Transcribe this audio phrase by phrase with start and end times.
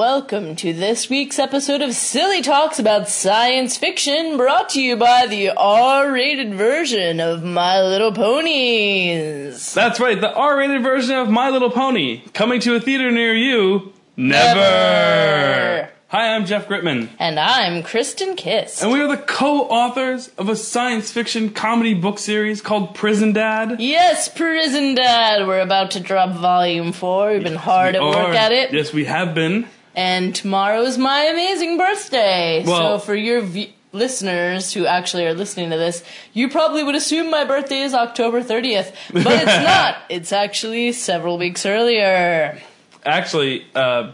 [0.00, 5.26] welcome to this week's episode of Silly Talks about Science Fiction, brought to you by
[5.26, 9.74] the R-rated version of My Little Ponies.
[9.74, 13.92] That's right, the R-rated version of My Little Pony, coming to a theater near you.
[14.16, 14.58] Never.
[14.58, 15.90] Never.
[16.08, 18.82] Hi, I'm Jeff Gritman, And I'm Kristen Kiss.
[18.82, 23.76] and we are the co-authors of a science fiction comedy book series called Prison Dad.
[23.78, 27.32] Yes, Prison Dad, we're about to drop volume four.
[27.32, 28.72] We've been hard at We work at it.
[28.72, 29.68] Yes, we have been.
[29.96, 32.64] And tomorrow's my amazing birthday.
[32.66, 36.94] Well- so for your v- listeners who actually are listening to this, you probably would
[36.94, 39.96] assume my birthday is October 30th, but it's not.
[40.08, 42.60] It's actually several weeks earlier.
[43.04, 44.12] Actually, uh,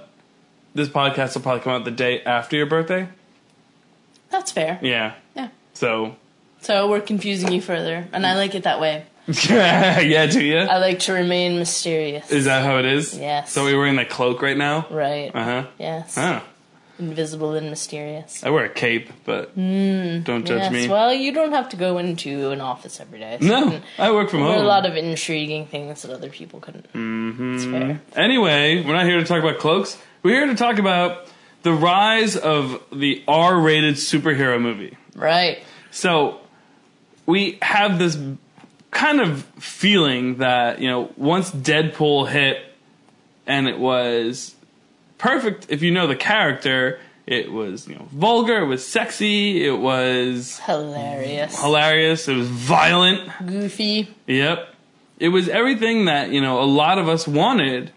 [0.75, 3.09] this podcast will probably come out the day after your birthday.
[4.31, 4.79] That's fair.
[4.83, 5.15] Yeah.
[5.34, 5.48] Yeah.
[5.75, 6.17] So,
[6.61, 9.05] So we're confusing you further, and I like it that way.
[9.48, 10.59] yeah, do you?
[10.59, 12.30] I like to remain mysterious.
[12.30, 13.19] Is that how it is?
[13.19, 13.53] Yes.
[13.53, 14.87] So we're wearing that cloak right now?
[14.91, 15.34] right.
[15.34, 15.67] Uh huh.
[15.79, 16.15] Yes.
[16.15, 16.41] Huh.
[16.98, 18.43] Invisible and mysterious.
[18.43, 20.73] I wear a cape, but don't judge yes.
[20.73, 20.89] me.
[20.89, 23.37] Well, you don't have to go into an office every day.
[23.41, 24.59] so no, I work from home.
[24.59, 26.91] a lot of intriguing things that other people couldn't.
[26.95, 27.55] Mm-hmm.
[27.55, 28.00] It's fair.
[28.15, 29.98] Anyway, we're not here to talk about cloaks.
[30.22, 31.27] We're here to talk about
[31.65, 34.97] the rise of the R-rated superhero movie.
[35.15, 35.65] Right.
[35.91, 36.41] So
[37.27, 38.17] we have this
[38.97, 42.58] kind of feeling that you know once Deadpool hit,
[43.47, 44.55] and it was
[45.19, 46.98] perfect if you know the character.
[47.27, 48.58] It was you know vulgar.
[48.62, 49.66] It was sexy.
[49.66, 51.61] It was Hilarious.
[51.61, 52.28] hilarious.
[52.28, 53.28] It was violent.
[53.44, 54.08] Goofy.
[54.27, 54.69] Yep.
[55.19, 57.91] It was everything that, you know, a lot of us wanted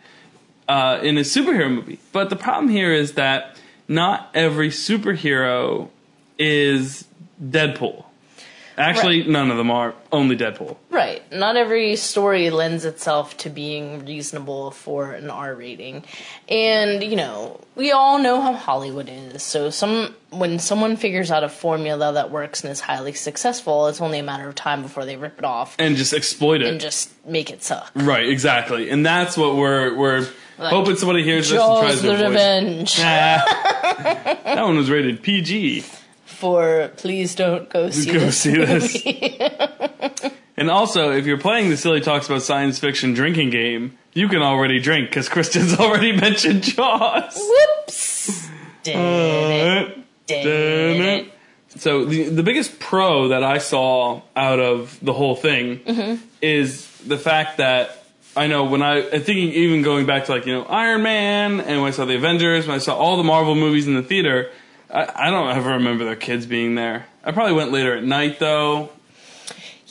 [0.69, 1.99] uh, in a superhero movie.
[2.13, 3.57] But the problem here is that
[3.89, 5.89] not every superhero
[6.39, 7.05] is
[7.43, 8.05] Deadpool.
[8.77, 9.29] Actually, Right.
[9.29, 9.93] none of them are.
[10.13, 10.77] Only Deadpool.
[11.31, 16.03] Not every story lends itself to being reasonable for an R rating.
[16.47, 19.43] And, you know, we all know how Hollywood is.
[19.43, 24.01] So some when someone figures out a formula that works and is highly successful, it's
[24.01, 26.67] only a matter of time before they rip it off And just exploit it.
[26.67, 27.91] and just make it suck.
[27.95, 28.89] right, exactly.
[28.89, 30.19] And that's what we're we're
[30.57, 32.29] Like, hoping somebody hears this and tries Jaws to the.
[32.29, 35.83] Revenge that one was rated PG.
[36.25, 40.23] for Please Don't Go See Go This see this.
[40.59, 44.41] And also, if you're playing the Silly Talks About Science Fiction drinking game, you can
[44.41, 47.35] already drink because Kristen's already mentioned Jaws.
[47.37, 48.49] Whoops.
[48.83, 49.95] Dang it.
[50.27, 51.25] Dang Damn it.
[51.27, 51.33] it.
[51.81, 56.23] So the the biggest pro that I saw out of the whole thing Mm-hmm.
[56.41, 58.03] is the fact that
[58.35, 61.59] I know when I I think even going back to like you know Iron Man
[61.61, 64.03] and when I saw the Avengers when I saw all the Marvel movies in the
[64.03, 64.51] theater
[64.89, 67.05] I, I don't ever remember their kids being there.
[67.23, 68.89] I probably went later at night though.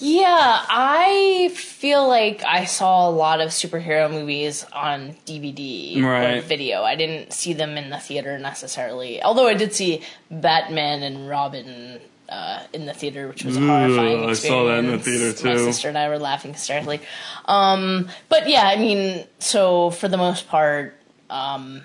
[0.00, 6.82] Yeah, I feel like I saw a lot of superhero movies on DVD or video.
[6.82, 9.22] I didn't see them in the theater necessarily.
[9.22, 14.24] Although I did see Batman and Robin uh, in the theater, which was a horrifying
[14.24, 14.40] I experience.
[14.42, 15.48] saw that in the theater, too.
[15.48, 17.00] My sister and I were laughing hysterically.
[17.46, 20.94] Um, but yeah, I mean, so for the most part,
[21.30, 21.82] um,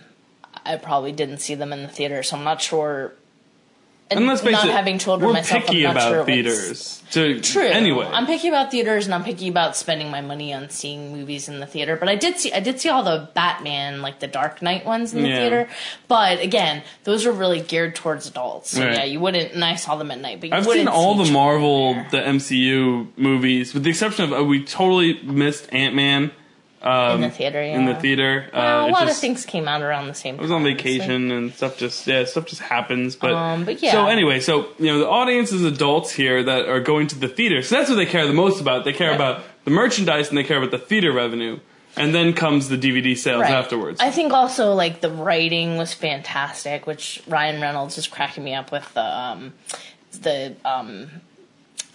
[0.65, 3.13] I probably didn't see them in the theater, so I'm not sure.
[4.17, 7.03] And let's face not it, having children we're myself, picky I'm not about sure theaters.
[7.11, 7.63] To, True.
[7.67, 11.47] Anyway, I'm picky about theaters and I'm picky about spending my money on seeing movies
[11.47, 11.95] in the theater.
[11.95, 15.13] But I did see I did see all the Batman, like the Dark Knight ones
[15.13, 15.35] in the Yeah.
[15.37, 15.69] theater.
[16.07, 18.71] But again, those are really geared towards adults.
[18.71, 18.93] So Right.
[18.95, 21.25] yeah, you wouldn't and I saw them at night, but you I've seen all see
[21.25, 26.31] the Marvel, the MCU movies, with the exception of uh, we totally missed Ant Man
[26.83, 27.63] in the theater.
[27.63, 27.77] Yeah.
[27.77, 28.47] in the theater.
[28.53, 30.39] Well, uh, a lot just- of things came out around the same time.
[30.39, 33.91] I was on vacation and stuff just yeah stuff just happens but Um, but yeah.
[33.91, 37.27] so anyway so you know the audience is adults here that are going to the
[37.29, 39.15] theater so that's what they care the most about they care Right.
[39.15, 41.59] about the merchandise and they care about the theater revenue
[41.95, 43.51] and then comes the DVD sales Right.
[43.51, 48.53] afterwards I think also like the writing was fantastic, which Ryan Reynolds is cracking me
[48.55, 49.53] up with the um,
[50.21, 51.09] the um,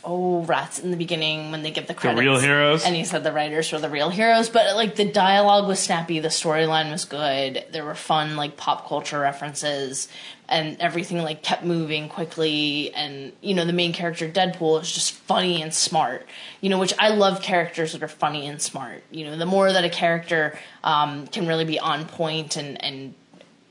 [0.05, 2.19] oh rats in the beginning when they give the credits.
[2.19, 2.85] The real heroes?
[2.85, 4.49] and he said the writers were the real heroes.
[4.49, 7.65] But like the dialogue was snappy, the storyline was good.
[7.73, 10.09] There were fun like pop culture references.
[10.51, 15.13] And everything like kept moving quickly, and you know the main character Deadpool is just
[15.13, 16.27] funny and smart.
[16.63, 19.03] You know, which I love characters that are funny and smart.
[19.11, 23.13] You know, the more that a character um, can really be on point and and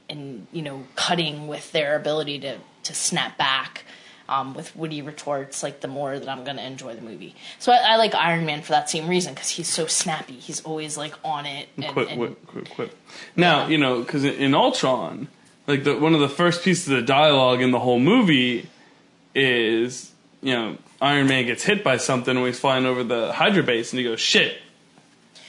[0.08, 3.84] and you know cutting with their ability to to snap back
[4.30, 7.36] um, with witty retorts, like the more that I'm gonna enjoy the movie.
[7.60, 10.34] So I, I like Iron Man for that same reason because he's so snappy.
[10.34, 11.70] He's always like on it.
[11.78, 12.36] And, quit, and-.
[13.36, 15.28] Now you know because in Ultron,
[15.66, 18.70] like the one of the first pieces of dialogue in the whole movie
[19.34, 23.64] is you know Iron Man gets hit by something when he's flying over the Hydra
[23.64, 24.58] base and he goes shit.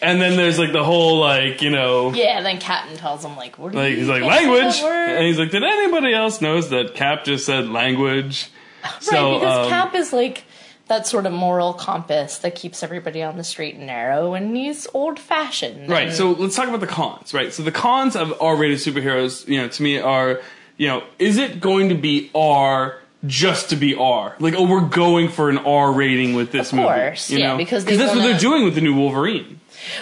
[0.01, 3.59] And then there's like the whole like you know Yeah, then Captain tells him like,
[3.59, 6.69] "What?" like he's like can't say that language, and he's like, did anybody else notice
[6.69, 8.49] that Cap just said language?
[9.01, 10.45] So, right, because um, Cap is like
[10.89, 14.87] that sort of moral compass that keeps everybody on the straight and narrow, and he's
[14.95, 15.89] old fashioned.
[15.91, 16.13] Right.
[16.13, 17.35] So let's talk about the cons.
[17.35, 17.53] Right.
[17.53, 20.41] So the cons of R-rated superheroes, you know, to me are,
[20.79, 24.35] you know, is it going to be R just to be R?
[24.39, 26.89] Like, oh, we're going for an R rating with this Of movie.
[26.89, 27.57] course, you yeah, know?
[27.59, 29.61] because that's what wanna- they're doing with the new Wolverine.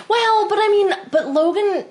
[0.08, 1.84] Well, but I mean, but Logan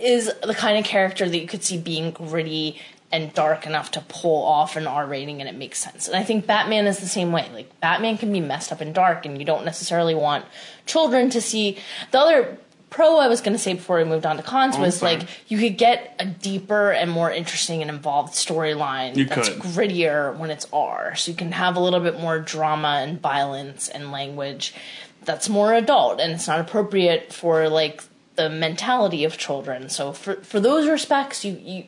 [0.00, 2.80] is the kind of character that you could see being gritty
[3.14, 6.08] and dark enough to pull off an R rating and it makes sense.
[6.08, 7.48] And I think Batman is the same way.
[7.54, 10.44] Like Batman can be messed up and dark and you don't necessarily want
[10.84, 11.78] children to see
[12.10, 12.58] the other
[12.90, 15.18] pro I was going to say before we moved on to cons oh, was sorry.
[15.18, 19.60] like you could get a deeper and more interesting and involved storyline that's could.
[19.60, 21.14] grittier when it's R.
[21.14, 24.74] So you can have a little bit more drama and violence and language
[25.22, 28.02] that's more adult and it's not appropriate for like
[28.34, 29.88] the mentality of children.
[29.88, 31.84] So for for those respects, you you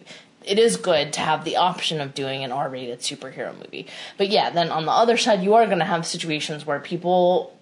[0.47, 3.87] it is good to have the option of doing an R-rated superhero movie.
[4.17, 7.53] But yeah, then on the other side, you are going to have situations where people,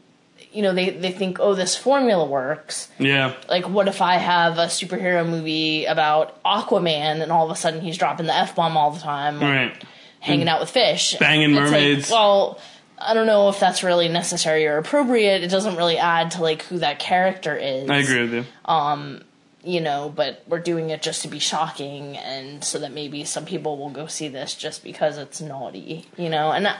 [0.53, 2.89] you know, they they think, oh, this formula works.
[2.99, 3.35] Yeah.
[3.49, 7.81] Like, what if I have a superhero movie about Aquaman and all of a sudden
[7.81, 9.75] he's dropping the f bomb all the time, Right.
[10.21, 12.11] hanging out with fish, Banging It's like, mermaids.
[12.11, 12.59] well,
[12.99, 15.43] I don't know if that's really necessary or appropriate.
[15.43, 17.91] It doesn't really add to like who that character is.
[17.91, 18.45] I agree with you.
[18.65, 19.23] Um,
[19.65, 23.47] You know, but we're doing it just to be shocking, and so that maybe some
[23.47, 26.07] people will go see this just because it's naughty.
[26.19, 26.77] You know, and I,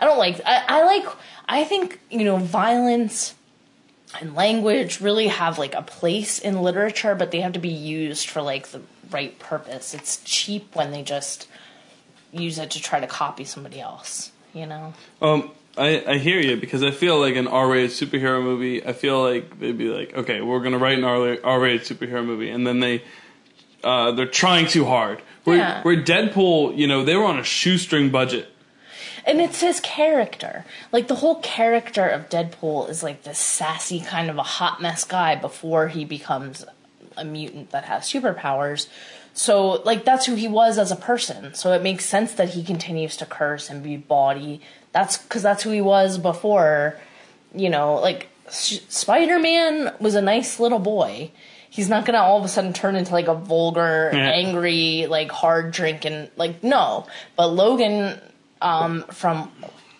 [0.00, 0.40] I don't like.
[0.44, 1.06] I, I like.
[1.48, 3.34] I think you know violence
[4.20, 8.28] and language really have like a place in literature, but they have to be used
[8.28, 9.94] for like the right purpose.
[9.94, 11.46] It's cheap when they just
[12.32, 14.32] use it to try to copy somebody else.
[14.52, 14.94] You know.
[15.22, 18.84] Um, I, I hear you because I feel like an R-rated superhero movie.
[18.86, 22.50] I feel like they'd be like, okay, we're gonna write an R- R-rated superhero movie,
[22.50, 23.02] and then they
[23.82, 25.22] uh, they're trying too hard.
[25.44, 25.82] Where, Yeah.
[25.82, 28.48] where Deadpool, you know, they were on a shoestring budget.
[29.24, 30.64] And it's his character.
[30.92, 35.04] Like the whole character of Deadpool is like this sassy kind of a hot mess
[35.04, 36.64] guy before he becomes
[37.16, 38.86] a mutant that has superpowers.
[39.34, 41.54] So like that's who he was as a person.
[41.54, 44.60] So it makes sense that he continues to curse and be bawdy.
[44.92, 46.98] That's cuz that's who he was before,
[47.54, 51.30] you know, like S- Spider-Man was a nice little boy.
[51.72, 54.18] He's not going to all of a sudden turn into like a vulgar, Yeah.
[54.30, 57.06] angry, like hard drinking like no.
[57.36, 58.20] But Logan
[58.60, 59.52] um, from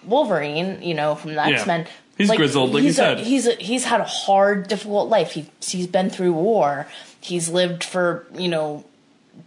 [0.04, 1.86] Wolverine, you know, from the X Men.
[2.18, 3.18] He's grizzled, like you he's a- said.
[3.20, 5.32] he's a, he's had a hard, difficult life.
[5.32, 6.86] He he's been through war.
[7.20, 8.84] He's lived for you know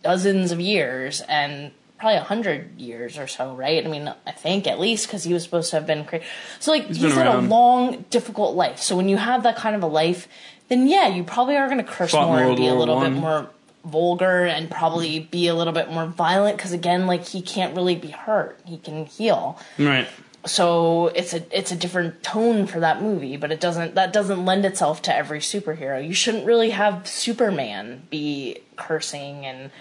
[0.01, 3.85] dozens of years and probably a hundred years or so, right?
[3.85, 6.25] I mean, I think at least because he was supposed to have been crazy.
[6.59, 7.45] So like he's, been had around.
[7.45, 8.79] a long, difficult life.
[8.79, 10.27] So when you have that kind of a life,
[10.67, 13.11] then yeah, you probably are going to curse Fought more and be a little bit
[13.11, 13.49] more
[13.85, 17.95] vulgar and probably be a little bit more violent because again, like he can't really
[17.95, 18.59] be hurt.
[18.65, 20.07] He can heal Right.
[20.45, 24.45] So it's a it's a different tone for that movie but it doesn't that doesn't
[24.45, 29.71] lend itself to every superhero you shouldn't really have superman be cursing and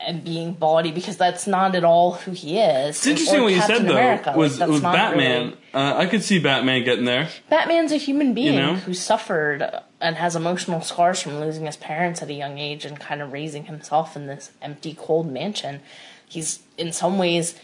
[0.00, 3.60] and being bawdy because that's not at all who he is It's interesting what you
[3.60, 4.32] said though.
[4.36, 5.56] Was was Batman?
[5.74, 7.28] Uh, I could see Batman getting there.
[7.50, 8.74] batman's a human being know?
[8.74, 9.68] who suffered
[10.00, 13.32] and has emotional scars from losing his parents at a young age and kind of
[13.32, 15.80] raising himself in this empty cold mansion
[16.28, 17.58] he's in some ways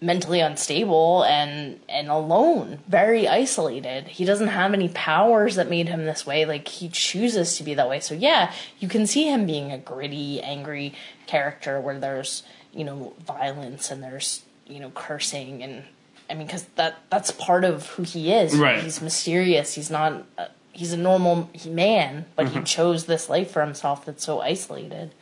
[0.00, 4.08] mentally unstable and and alone, very isolated.
[4.08, 6.44] He doesn't have any powers that made him this way.
[6.44, 8.00] Like he chooses to be that way.
[8.00, 10.94] So yeah, you can see him being a gritty, angry
[11.26, 12.42] character where there's
[12.72, 15.84] you know violence and there's you know cursing and
[16.28, 18.56] I mean because that that's part of who he is.
[18.56, 18.82] Right.
[18.82, 19.74] He's mysterious.
[19.74, 20.24] He's not.
[20.38, 25.12] Uh, he's a normal man, but he chose this life for himself that's so isolated.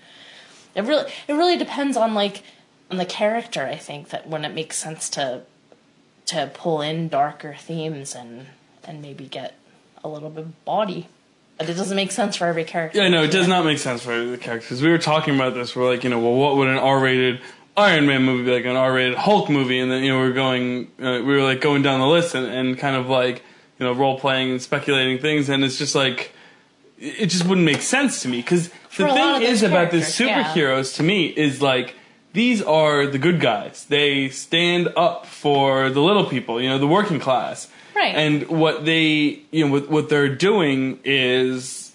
[0.75, 2.45] It really it really depends on like
[2.91, 3.67] on the character.
[3.67, 5.43] I think that when it makes sense to
[6.27, 8.47] to pull in darker themes and
[8.85, 9.55] and maybe get
[10.05, 11.09] a little bit body,
[11.57, 12.99] but it doesn't make sense for every character.
[12.99, 14.81] Yeah, no, it does not make sense for the characters.
[14.81, 15.75] We were talking about this.
[15.75, 17.41] We're like, you know, well, what would an R-rated
[17.77, 18.65] Iron Man movie be like?
[18.65, 21.83] An R-rated Hulk movie, and then you know, we're going, uh, we were like going
[21.83, 23.43] down the list and, and kind of like,
[23.79, 26.33] you know, role playing and speculating things, and it's just like,
[26.99, 30.45] it just wouldn't make sense to me because the thing is about the characters, yeah.
[30.45, 31.95] superheroes to me is like.
[32.39, 33.85] These are the good guys.
[33.87, 37.67] They stand up for the little people, you know, the working class.
[37.97, 38.15] Right.
[38.15, 41.93] And what they, you know, what, what they're doing is,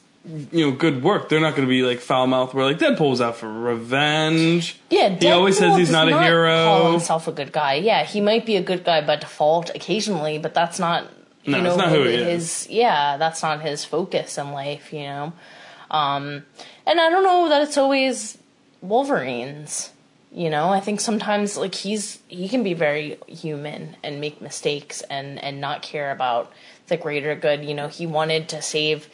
[0.52, 1.30] you know, good work.
[1.30, 2.54] They're not going to be like foul mouthed.
[2.54, 4.82] Where like Deadpool's out for revenge.
[4.90, 6.66] Yeah, he always says he's does not a hero.
[6.66, 7.76] Call himself a good guy.
[7.76, 11.08] Yeah, he might be a good guy by default occasionally, but that's not
[11.46, 15.04] No, you know, not who he his, yeah, that's not his focus in life, you
[15.04, 15.32] know.
[15.90, 16.44] Um,
[16.86, 18.38] and I don't know that it's always
[18.82, 19.93] Wolverine's.
[20.34, 25.02] You know, I think sometimes like he's he can be very human and make mistakes
[25.04, 26.52] and and not care about
[26.88, 27.64] the greater good.
[27.64, 29.10] You know, he wanted to save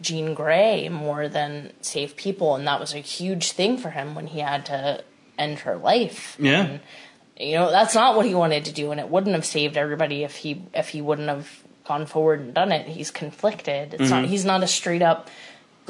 [0.00, 4.28] Jean Grey more than save people, and that was a huge thing for him when
[4.28, 5.02] he had to
[5.36, 6.36] end her life.
[6.38, 6.62] Yeah.
[6.62, 6.80] And,
[7.36, 10.22] you know, that's not what he wanted to do, and it wouldn't have saved everybody
[10.22, 12.86] if he if he wouldn't have gone forward and done it.
[12.86, 13.94] He's conflicted.
[13.94, 14.30] It's not mm-hmm.
[14.30, 15.28] he's not a straight up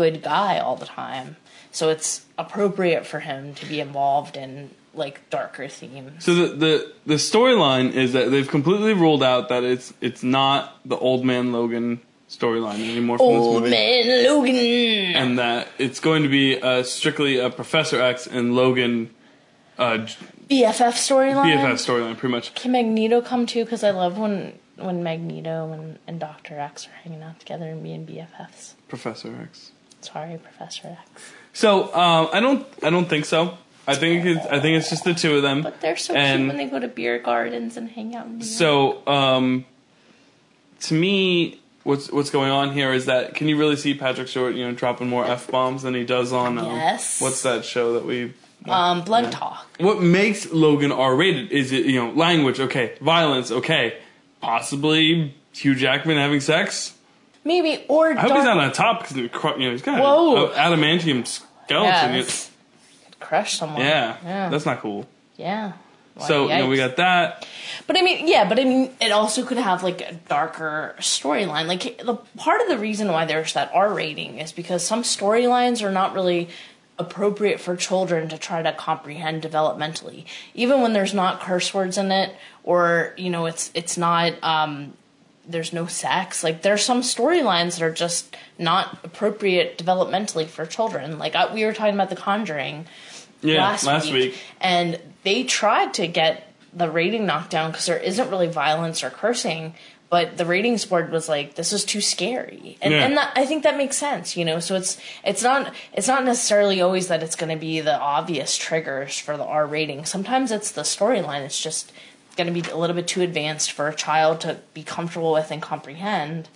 [0.00, 1.36] good guy all the time.
[1.72, 6.24] So it's appropriate for him to be involved in like darker themes.
[6.24, 10.78] So the the, the storyline is that they've completely ruled out that it's it's not
[10.84, 13.70] the old man Logan storyline anymore from Old this movie.
[13.70, 15.16] man Logan.
[15.22, 19.10] and that it's going to be uh, strictly a Professor X and Logan
[19.78, 20.06] uh,
[20.48, 21.54] BFF storyline.
[21.54, 22.54] BFF storyline, pretty much.
[22.54, 23.64] Can Magneto come too?
[23.64, 27.82] Because I love when when Magneto and, and Doctor X are hanging out together and
[27.82, 28.74] being BFFs.
[28.88, 29.72] Professor X.
[30.00, 31.32] Sorry, Professor X.
[31.52, 33.56] So um, I don't I don't think so.
[33.86, 35.62] I think it's, I think it's just the two of them.
[35.62, 38.26] But they're so And- cute when they go to beer gardens and hang out.
[38.26, 39.64] In So um,
[40.80, 44.54] to me, what's what's going on here is that can you really see Patrick Stewart,
[44.54, 47.20] you know, dropping more f bombs than he does on um, Yes.
[47.20, 48.32] what's that show that we
[48.68, 49.66] um, Blunt Talk.
[49.80, 53.96] what makes Logan R rated is it you know language okay violence okay
[54.42, 56.94] possibly Hugh Jackman having sex
[57.44, 60.48] Maybe or I hope he's not on top because you know he's got Whoa.
[60.48, 62.14] an adamantium skeleton.
[62.14, 63.80] Yeah, could crush someone.
[63.80, 65.08] yeah, yeah, that's not cool.
[65.36, 65.72] yeah.
[66.26, 67.46] So you know we got that.
[67.86, 71.66] But I mean, yeah, but I mean, it also could have like a darker storyline.
[71.66, 75.82] Like the part of the reason why there's that R rating is because some storylines
[75.82, 76.50] are not really
[76.98, 80.26] appropriate for children to try to comprehend developmentally.
[80.52, 84.34] Even when there's not curse words in it, or you know, it's it's not.
[84.44, 84.92] Um,
[85.50, 86.42] there's no sex.
[86.44, 91.18] Like there's some storylines that are just not appropriate developmentally for children.
[91.18, 92.86] Like I, we were talking about The Conjuring
[93.42, 94.40] Yeah, last, last, week, week.
[94.60, 99.10] and they tried to get the rating knocked down because there isn't really violence or
[99.10, 99.74] cursing.
[100.08, 103.04] But the ratings board was like, "This is too scary," and, Yeah.
[103.04, 104.58] and that, I think that makes sense, you know.
[104.58, 108.56] So it's it's not it's not necessarily always that it's going to be the obvious
[108.56, 110.04] triggers for the R rating.
[110.04, 111.42] Sometimes it's the storyline.
[111.44, 111.92] It's just
[112.36, 115.50] going to be a little bit too advanced for a child to be comfortable with
[115.50, 116.48] and comprehend,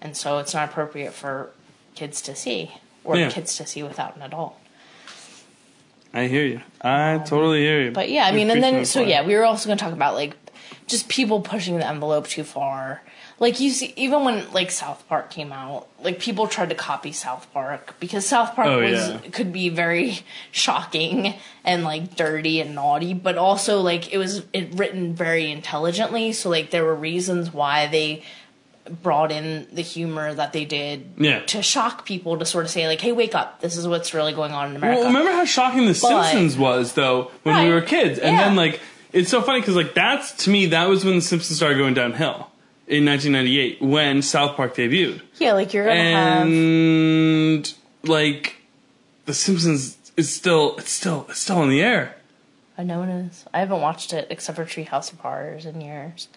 [0.00, 1.50] and so it's not appropriate for
[1.94, 2.72] kids to see
[3.04, 3.30] or Yeah.
[3.30, 4.58] kids to see without an adult.
[6.14, 6.60] I hear you.
[6.80, 7.90] I um, totally hear you.
[7.90, 10.14] But yeah, I mean, and then so yeah, we were also going to talk about
[10.14, 10.36] like
[10.86, 13.02] just people pushing the envelope too far.
[13.42, 17.10] Like you see, even when like South Park came out, like people tried to copy
[17.10, 19.18] South Park because South Park Oh, was yeah.
[19.32, 20.20] could be very
[20.52, 21.34] shocking
[21.64, 26.32] and like dirty and naughty, but also like it was it written very intelligently.
[26.32, 28.22] So like there were reasons why they
[29.02, 31.40] brought in the humor that they did Yeah.
[31.46, 34.32] to shock people to sort of say like, hey, wake up, this is what's really
[34.34, 35.00] going on in America.
[35.00, 38.44] Well, remember how shocking The Simpsons was though when we were kids, and Yeah.
[38.44, 38.80] then like
[39.12, 41.94] it's so funny because like that's to me that was when The Simpsons started going
[41.94, 42.48] downhill
[42.92, 46.46] in 1998 when South Park debuted, yeah, like you're gonna have.
[46.46, 48.56] and like
[49.24, 52.16] The Simpsons is still it's still it's still in the air.
[52.76, 53.44] I know it is.
[53.52, 56.28] I haven't watched it except for Treehouse of Horrors in years.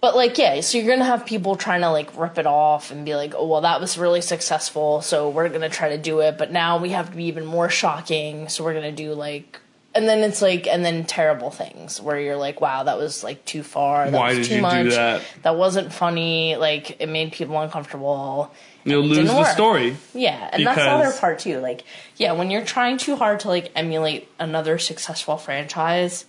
[0.00, 3.04] But like, yeah, so you're gonna have people trying to like rip it off and
[3.04, 6.38] be like, oh well, that was really successful, so we're gonna try to do it.
[6.38, 9.60] But now we have to be even more shocking, so we're gonna do like,
[9.94, 13.44] and then it's like, and then terrible things where you're like, wow, that was like
[13.44, 14.08] too far.
[14.08, 14.94] That Why was did too you do much.
[14.94, 15.22] that?
[15.42, 16.56] That wasn't funny.
[16.56, 18.52] Like it made people uncomfortable.
[18.84, 19.48] You'll lose the work.
[19.48, 19.96] story.
[20.14, 21.58] Yeah, and that's the other part too.
[21.58, 21.82] Like,
[22.16, 26.24] yeah, when you're trying too hard to like emulate another successful franchise,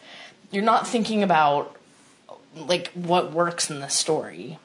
[0.50, 1.75] you're not thinking about
[2.56, 4.58] like what works in the story.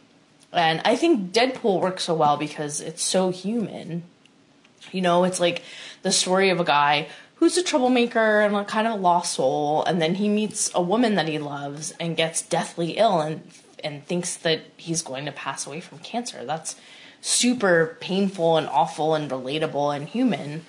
[0.53, 4.05] And I think Deadpool works so well because it's so human.
[4.91, 5.63] You know, it's like
[6.03, 9.85] the story of a guy who's a troublemaker and a kind of a lost soul,
[9.85, 13.43] and then he meets a woman that he loves and gets deathly ill and
[13.85, 16.45] and thinks that he's going to pass away from cancer.
[16.45, 16.77] That's
[17.21, 20.65] super painful and awful and relatable and human.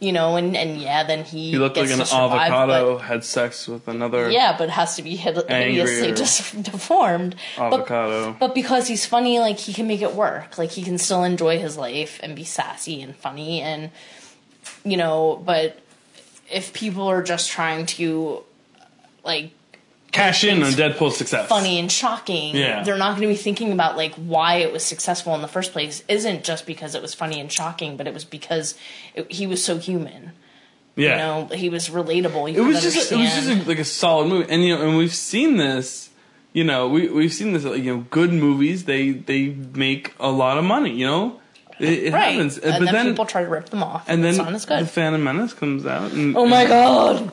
[0.00, 2.98] You know, and, and yeah, then he He looked like gets an survive, but- avocado
[2.98, 7.36] had sex with another yeah, but has to be hideously dis- deformed.
[7.56, 8.36] But, avocado.
[8.38, 10.58] but because he's funny, like he can make it work.
[10.58, 13.90] Like he can still enjoy his life and be sassy and funny, and
[14.84, 15.40] you know.
[15.44, 15.78] But
[16.54, 18.42] if people are just trying to
[19.24, 19.50] like
[20.12, 21.48] Cash in on Deadpool's success.
[21.48, 22.84] funny and shocking, Yeah.
[22.84, 25.72] they're not going to be thinking about like why it was successful in the first
[25.72, 26.04] place.
[26.06, 28.76] Isn't just because it was funny and shocking, but it was because
[29.14, 30.30] it, he was so human.
[30.94, 31.10] Yeah.
[31.10, 32.52] You know, he was relatable.
[32.52, 34.86] You it was just it was just a, like a solid movie, and you know,
[34.86, 36.10] and we've seen this
[36.54, 37.64] you know, we we've seen this.
[37.64, 40.92] You know, good movies they they make a lot of money.
[40.92, 41.40] You know,
[41.78, 42.32] it, it right.
[42.32, 42.58] happens.
[42.58, 44.08] And but then, then, people try to rip them off.
[44.08, 44.86] and then not as the.
[44.86, 46.12] Phantom Menace comes out.
[46.12, 47.32] And, oh my god.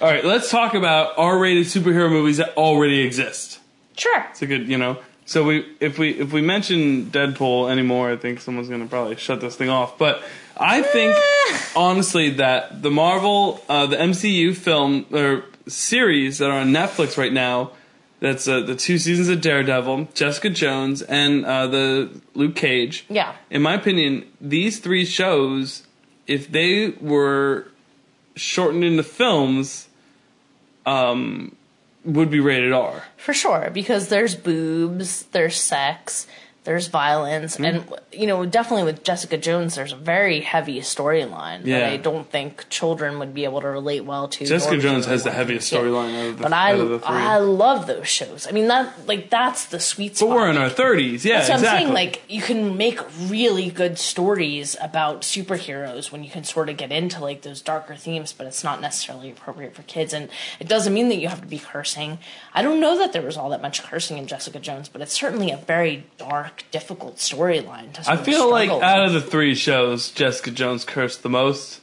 [0.00, 3.60] All right, let's talk about R-rated superhero movies that already exist.
[3.96, 4.26] Sure.
[4.30, 4.98] It's a good, you know.
[5.24, 9.40] So we, if we, if we mention Deadpool anymore, I think someone's gonna probably shut
[9.40, 9.96] this thing off.
[9.96, 10.22] But
[10.56, 11.16] I think,
[11.76, 17.32] honestly, that the Marvel, uh, the MCU film or series that are on Netflix right
[17.32, 17.72] now,
[18.20, 23.04] that's uh, the two seasons of Daredevil, Jessica Jones, and uh, the Luke Cage.
[23.08, 23.34] Yeah.
[23.50, 25.86] In my opinion, these three shows,
[26.26, 27.68] if they were
[28.34, 29.88] shortened into films,
[30.86, 31.54] um,
[32.04, 33.04] would be rated R.
[33.16, 36.26] For sure, because there's boobs, there's sex,
[36.66, 37.64] there's violence, Hmm.
[37.64, 41.88] and you know, definitely with Jessica Jones, there's a very heavy storyline that Yeah.
[41.90, 44.44] I don't think children would be able to relate well to.
[44.44, 47.00] Jessica Jones has the heaviest storyline of the, But I, the.
[47.04, 48.46] I love those shows.
[48.46, 50.28] I mean, that like that's the sweet spot.
[50.28, 51.68] but we're in our thirties, yeah, what exactly.
[51.68, 51.92] I'm saying.
[51.94, 56.90] Like, you can make really good stories about superheroes when you can sort of get
[56.92, 60.12] into like those darker themes, but it's not necessarily appropriate for kids.
[60.12, 60.28] And
[60.60, 62.18] it doesn't mean that you have to be cursing.
[62.54, 65.12] I don't know that there was all that much cursing in Jessica Jones, but it's
[65.12, 67.92] certainly a very dark, difficult storyline.
[67.94, 71.22] To I sort of feel like struggle out of the three shows, Jessica Jones cursed
[71.22, 71.80] the most.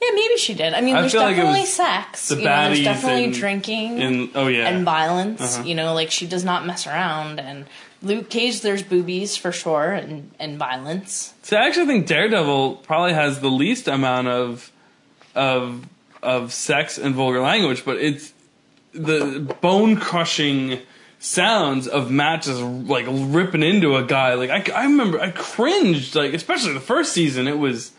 [0.00, 0.74] yeah, maybe she did.
[0.74, 2.28] I mean, I there's feel like it definitely was sex.
[2.28, 5.40] the you know, there's baddies definitely and- drinking In oh yeah, and violence.
[5.56, 5.64] Uh-huh.
[5.64, 7.38] You know, like she does not mess around.
[7.40, 7.66] And
[8.02, 11.34] Luke Cage, there's boobies for sure, and and violence.
[11.42, 14.70] so I actually think Daredevil probably has the least amount of
[15.34, 15.86] of
[16.22, 18.32] of sex and vulgar language, but it's
[18.92, 20.78] the bone crushing
[21.22, 24.34] sounds of Matt just like ripping into a guy.
[24.34, 27.46] Like I, I remember I cringed like especially the first season.
[27.46, 27.92] It was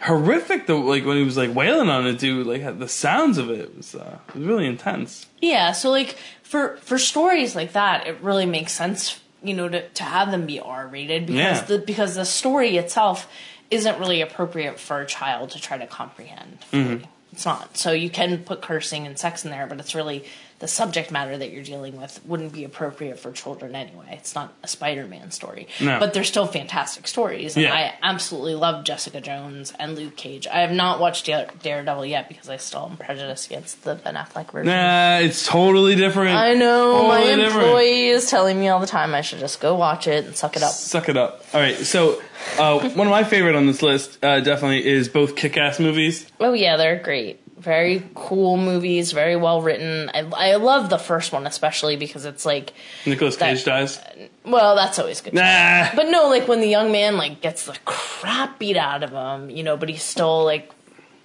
[0.00, 0.66] horrific.
[0.66, 2.46] The like when he was like wailing on a dude.
[2.46, 5.26] Like the sounds of it was uh, it was really intense.
[5.40, 9.88] Yeah, so like for for stories like that, it really makes sense, you know, to
[9.88, 11.60] to have them be R rated because Yeah.
[11.62, 13.30] the because the story itself
[13.70, 16.58] isn't really appropriate for a child to try to comprehend.
[16.72, 17.04] Mm-hmm.
[17.32, 17.76] It's not.
[17.76, 20.24] So you can put cursing and sex in there, but it's really
[20.58, 24.06] the subject matter that you're dealing with wouldn't be appropriate for children anyway.
[24.12, 26.00] It's not a Spider-Man story, No.
[26.00, 27.74] but they're still fantastic stories, and Yeah.
[27.74, 30.46] I absolutely love Jessica Jones and Luke Cage.
[30.46, 34.50] I have not watched Daredevil yet because I still am prejudiced against the Ben Affleck
[34.50, 34.68] version.
[34.72, 36.36] Nah, it's totally different.
[36.36, 37.66] I know my Totally different.
[37.66, 40.56] employee is telling me all the time I should just go watch it and suck
[40.56, 40.72] it up.
[40.72, 41.44] Suck it up.
[41.52, 42.22] All right, so
[42.58, 46.26] uh, one of my favorite on this list uh, definitely is both kick-ass movies.
[46.40, 47.40] Oh yeah, they're great.
[47.58, 50.10] Very cool movies, very well written.
[50.12, 52.72] I, I love the first one especially because it's like,
[53.06, 53.98] Nicolas Cage dies.
[54.44, 55.32] well, that's always good.
[55.32, 55.88] Nah.
[55.94, 59.48] But no, like when the young man like gets the crap beat out of him,
[59.50, 60.70] you know, but he still like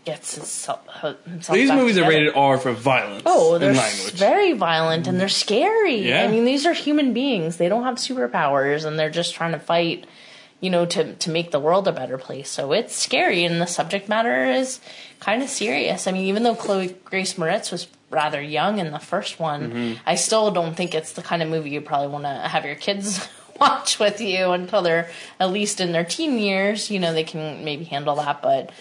[0.06, 0.66] gets his,
[1.26, 1.54] himself.
[1.54, 4.14] These movies are rated R for violence Oh, they're and language.
[4.14, 6.08] very violent and they're scary.
[6.08, 6.24] Yeah.
[6.24, 7.58] I mean, these are human beings.
[7.58, 10.08] They don't have superpowers and they're just trying to fight,
[10.62, 12.50] you know, to to make the world a better place.
[12.50, 14.80] So it's scary and the subject matter is
[15.20, 16.08] kind of serious.
[16.08, 19.94] I mean, even though Chloe Grace Moretz was rather young in the first one, Mm-hmm.
[20.06, 22.76] I still don't think it's the kind of movie you probably want to have your
[22.76, 23.28] kids
[23.60, 26.90] watch with you until they're at least in their teen years.
[26.92, 28.72] You know, they can maybe handle that, but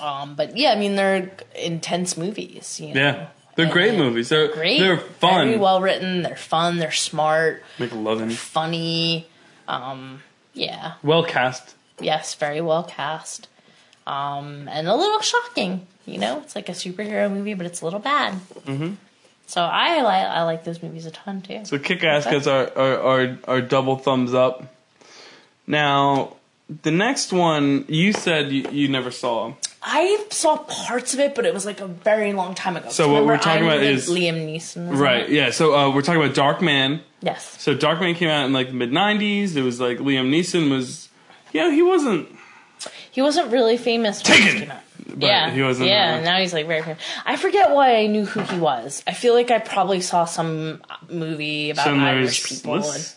[0.00, 2.80] um, but yeah, I mean, they're intense movies.
[2.80, 3.00] You know?
[3.00, 4.28] yeah, they're And great they're movies.
[4.28, 5.46] They're Great, They're fun.
[5.48, 6.22] very well written.
[6.22, 6.78] They're fun.
[6.78, 8.32] They're smart, McLovin.
[8.32, 9.26] funny.
[9.66, 10.22] Um,
[10.58, 11.74] yeah, Well cast.
[12.00, 13.48] yes, very well cast,
[14.06, 15.86] um, and a little shocking.
[16.06, 18.32] You know, it's like a superhero movie, but it's a little bad.
[18.66, 18.94] Mm-hmm.
[19.46, 21.64] So I like I like those movies a ton too.
[21.64, 24.74] So kick-ass gets our, our, our, our double thumbs up.
[25.66, 26.36] Now,
[26.82, 29.54] the next one you said you, you never saw.
[29.82, 32.88] I saw parts of it, but it was like a very long time ago.
[32.90, 34.96] So what we're talking Iron about is- Liam Neeson.
[34.98, 35.22] Right.
[35.24, 35.30] it?
[35.30, 35.50] Yeah.
[35.50, 37.00] So uh, we're talking about Darkman.
[37.20, 37.60] Yes.
[37.60, 39.56] So Darkman came out in like the mid '90s.
[39.56, 41.08] It was like Liam Neeson was,
[41.52, 42.28] you know, he wasn't.
[43.10, 44.82] He wasn't really famous when came out.
[45.06, 47.02] But yeah, he wasn't, Yeah, uh, now he's like very famous.
[47.24, 49.02] I forget why I knew who he was.
[49.06, 52.74] I feel like I probably saw some movie about Irish people.
[52.74, 53.14] And,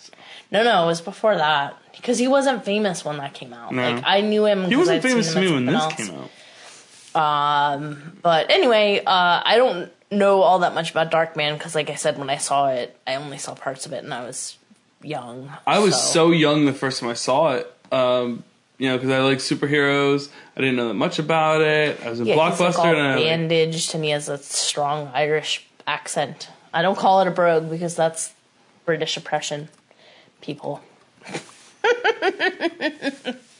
[0.51, 3.71] no, no, it was before that because he wasn't famous when that came out.
[3.71, 3.91] No.
[3.91, 4.65] Like I knew him.
[4.65, 6.29] He wasn't I'd famous to me when this something came out.
[7.13, 11.95] Um, but anyway, uh, I don't know all that much about Darkman because, like I
[11.95, 14.57] said, when I saw it, I only saw parts of it, and I was
[15.01, 15.51] young.
[15.65, 17.73] I was so young the first time I saw it.
[17.91, 18.43] Um,
[18.77, 20.29] you know, because I like superheroes.
[20.55, 22.03] I didn't know that much about it.
[22.03, 24.27] I was in Yeah, he's like Blockbuster, all and I like, bandaged, and he has
[24.27, 26.49] a strong Irish accent.
[26.73, 28.33] I don't call it a brogue because that's
[28.85, 29.69] British oppression.
[30.41, 30.81] People.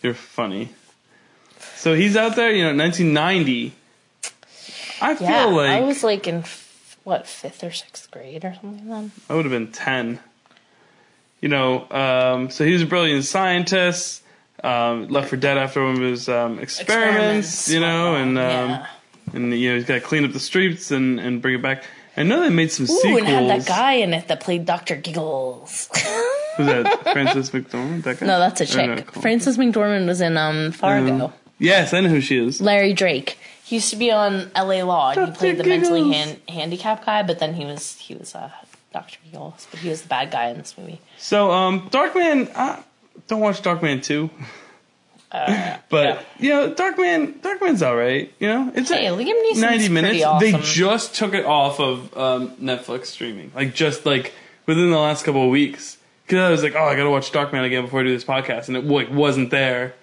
[0.01, 0.69] you're funny.
[1.75, 3.73] So he's out there, you know, 1990.
[5.01, 8.53] I feel Yeah, like I was like in f- what fifth or sixth grade or
[8.61, 8.87] something.
[8.89, 10.19] Then I would have been 10.
[11.41, 14.19] You know, um, so he was a brilliant scientist.
[14.63, 18.87] Um, left for dead after one of his um, experiments, you know, and um, yeah.
[19.33, 21.83] and you know he's got to clean up the streets and, and bring it back.
[22.15, 23.21] I know they made some Ooh, sequels.
[23.21, 25.89] and had that guy in it that played Doctor Giggles.
[26.57, 27.03] Who's that?
[27.11, 28.03] Frances McDormand?
[28.03, 28.27] That guy?
[28.27, 29.07] no, that's a Or no, chick.
[29.07, 29.21] cool.
[29.23, 31.25] Frances McDormand was in um Fargo.
[31.25, 32.61] Um, Yes, I know who she is.
[32.61, 33.39] Larry Drake.
[33.71, 34.83] He used to be on L.A.
[34.83, 35.11] Law.
[35.11, 38.51] and He played the mentally hand, handicapped guy, but then he was he was uh,
[38.91, 40.99] Doctor Giggles, but he was the bad guy in this movie.
[41.17, 42.81] So, um, Darkman, uh,
[43.27, 44.29] don't watch Darkman 2.
[45.31, 48.73] Uh, But, you know, Darkman, Darkman's alright, you know?
[48.75, 50.25] It's Hey, a- Liam Neeson's 90 pretty minutes.
[50.41, 53.53] They just took it off of um, Netflix streaming.
[53.55, 54.33] Like, just like
[54.65, 55.97] within the last couple of weeks.
[56.25, 58.67] Because I was like, oh, I gotta watch Darkman again before I do this podcast.
[58.67, 59.93] And it like, wasn't there.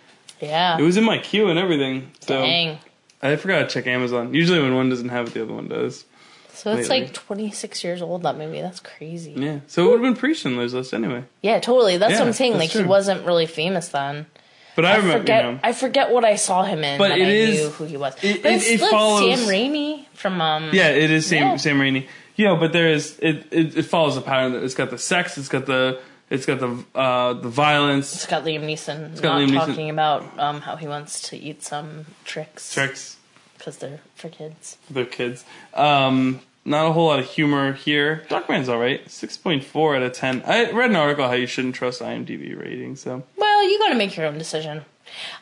[0.41, 0.79] yeah.
[0.79, 2.13] It was in my queue and everything.
[2.21, 2.79] So Dang.
[3.23, 4.33] I forgot to check Amazon.
[4.35, 6.05] Usually when one doesn't have it, the other one does.
[6.53, 7.07] So it's lately.
[7.07, 8.61] like 26 years old, that movie.
[8.61, 9.33] That's crazy.
[9.37, 9.61] Yeah.
[9.69, 11.25] So it would have been pre Schindler's List anyway.
[11.43, 11.99] Yeah, totally.
[11.99, 12.55] That's Yeah, what I'm saying.
[12.55, 14.27] Like, he wasn't really famous then.
[14.75, 15.45] But I, I remember, forget.
[15.45, 15.61] you know.
[15.63, 17.97] I forget what I saw him in, But but it I is- knew who he
[17.97, 18.15] was.
[18.23, 20.71] it- but it- it's it like follows- Sam Raimi from um.
[20.73, 21.57] Yeah, it is Sam Yeah.
[21.57, 22.07] Sam Raimi.
[22.37, 24.53] Yeah, but there is it, it it follows a pattern.
[24.53, 25.37] that It's got the sex.
[25.39, 29.41] It's got the it's got the uh the violence It's got Liam Neeson got not
[29.41, 29.67] Liam Neeson.
[29.67, 33.17] talking about um, how he wants to eat some tricks tricks.
[33.57, 34.79] because they're for kids.
[34.91, 35.45] The kids.
[35.75, 38.25] Um, not a whole lot of humor here.
[38.29, 39.09] Darkman's all right.
[39.11, 40.43] Six point four out of ten.
[40.47, 43.01] I read an article how you shouldn't trust IMDb ratings.
[43.01, 44.85] So Well, you got to make your own decision.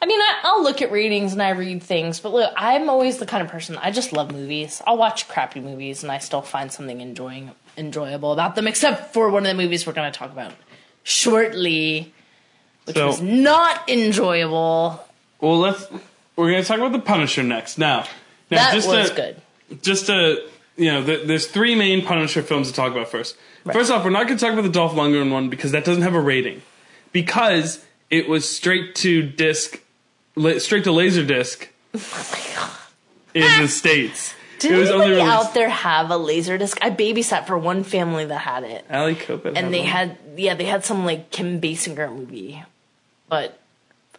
[0.01, 3.19] I mean, I, I'll look at ratings and I read things, but look, I'm always
[3.19, 4.81] the kind of person I just love movies.
[4.87, 9.29] I'll watch crappy movies and I still find something enjoying enjoyable about them, except for
[9.29, 10.53] one of the movies we're going to talk about
[11.07, 12.13] shortly,
[12.85, 15.01] which So- was not enjoyable.
[15.41, 15.87] well, let's
[16.35, 17.79] we're gonna talk about the Punisher next.
[17.79, 18.01] Now,
[18.51, 19.83] now That just was to, good.
[19.83, 20.43] just to
[20.77, 23.37] you know, th there's three main Punisher films to talk about first.
[23.65, 23.73] Right.
[23.73, 26.03] First off, we're not going to talk about the Dolph Lundgren one because that doesn't
[26.03, 26.61] have a rating
[27.13, 29.81] because it was straight to disc,
[30.37, 32.79] la- straight to laser disc oh
[33.35, 34.35] in the states.
[34.59, 35.47] Did it was anybody only released.
[35.49, 36.79] out there have a laser disc?
[36.83, 38.85] I babysat for one family that had it,
[39.57, 42.63] and they had yeah, they had some like Kim Basinger movie,
[43.29, 43.59] but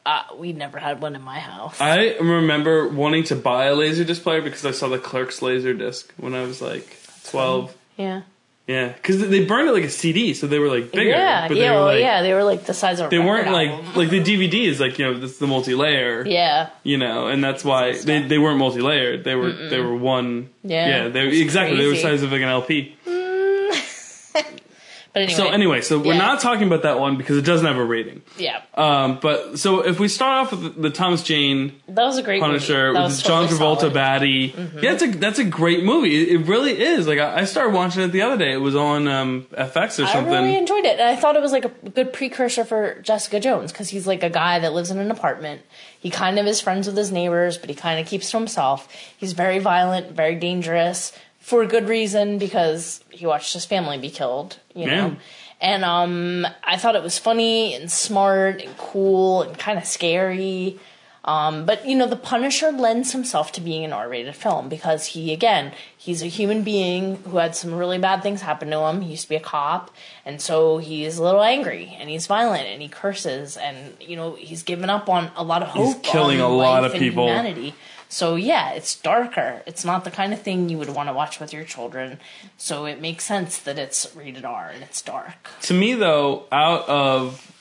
[0.05, 1.79] uh, we never had one in my house.
[1.81, 5.73] I remember wanting to buy a laser disc player because I saw the Clerks laser
[5.73, 7.75] disc when I was like twelve.
[7.97, 8.21] yeah.
[8.67, 11.11] Yeah, because they burned it like a CD, so they were like bigger.
[11.11, 13.49] Yeah, but yeah, they were like, yeah, they were like the size of They weren't
[13.49, 13.93] like album.
[13.95, 16.27] like the DVD is like you know this is the multi layer.
[16.27, 19.23] yeah, you know, and that's why they, they weren't multi layered.
[19.23, 20.49] They were they were one.
[20.63, 22.93] Yeah, yeah, they exactly they were size of like an LP.
[23.05, 24.59] Mm.
[25.13, 25.37] but anyway.
[25.37, 28.21] So anyway, so we're not talking about that one because it doesn't have a rating.
[28.37, 32.23] yeah, Um, but so if we start off with the, Thomas Jane that was a
[32.23, 33.03] great Punisher movie.
[33.05, 33.93] With John totally Travolta solid.
[33.93, 34.79] baddie, Mm-hmm.
[34.83, 36.15] yeah, it's a that's a great movie.
[36.21, 37.07] It, it really is.
[37.07, 38.53] Like I, I started watching it the other day.
[38.53, 40.33] It was on um, FX or something.
[40.33, 43.39] I really enjoyed it, and I thought it was like a good precursor for Jessica
[43.39, 45.61] Jones because he's like a guy that lives in an apartment.
[45.99, 48.87] He kind of is friends with his neighbors, but he kind of keeps to himself.
[49.17, 51.11] He's very violent, very dangerous
[51.47, 54.59] for a good reason because he watched his family be killed.
[54.75, 55.15] You know.
[55.61, 60.77] And um, I thought it was funny and smart and cool and kind of scary.
[61.23, 65.31] Um, but you know, the Punisher lends himself to being an R-rated film because he,
[65.31, 68.99] again, he's a human being who had some really bad things happen to him.
[68.99, 69.89] He used to be a cop,
[70.25, 74.35] and so he's a little angry and he's violent and he curses and you know
[74.35, 76.03] he's given up on a lot of hope.
[76.03, 77.27] killing on a lot of people.
[77.27, 77.73] Humanity.
[78.09, 79.61] So yeah, it's darker.
[79.65, 82.19] It's not the kind of thing you would want to watch with your children.
[82.57, 85.49] So it makes sense that it's rated R and it's dark.
[85.63, 87.51] to me though out of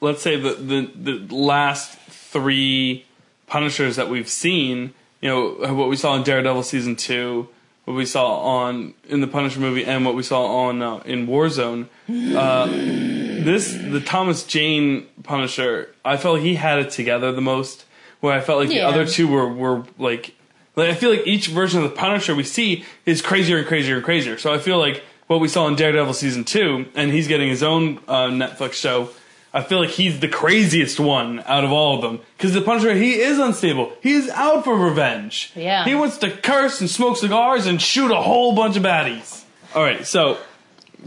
[0.00, 3.04] let's say the, the the last three
[3.46, 7.46] punishers that we've seen you know what we saw in daredevil season two
[7.84, 11.26] what we saw on in the punisher movie and what we saw on uh, in
[11.26, 11.86] warzone
[12.34, 17.84] uh, this the thomas jane punisher i felt he had it together the most
[18.22, 18.82] where i felt like Yeah.
[18.90, 20.34] the other two were were like
[20.74, 23.96] like I feel like each version of the Punisher we see is crazier and crazier
[23.96, 24.38] and crazier.
[24.38, 27.62] So I feel like what we saw in Daredevil season two, and he's getting his
[27.62, 29.10] own uh, Netflix show.
[29.52, 32.94] I feel like he's the craziest one out of all of them because the Punisher
[32.94, 33.92] he is unstable.
[34.02, 35.52] He is out for revenge.
[35.54, 35.84] Yeah.
[35.84, 39.44] he wants to curse and smoke cigars and shoot a whole bunch of baddies.
[39.74, 40.38] All right, so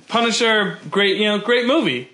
[0.09, 2.09] Punisher, great, you know, great movie.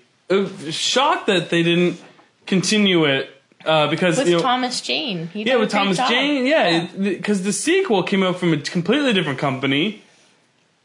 [0.70, 2.00] Shocked that they didn't
[2.46, 3.28] continue it
[3.64, 5.28] uh, because With you know, Thomas Jane.
[5.28, 6.08] He did yeah, with great Thomas job.
[6.08, 10.02] Jane, yeah, because the sequel came out from a completely different company.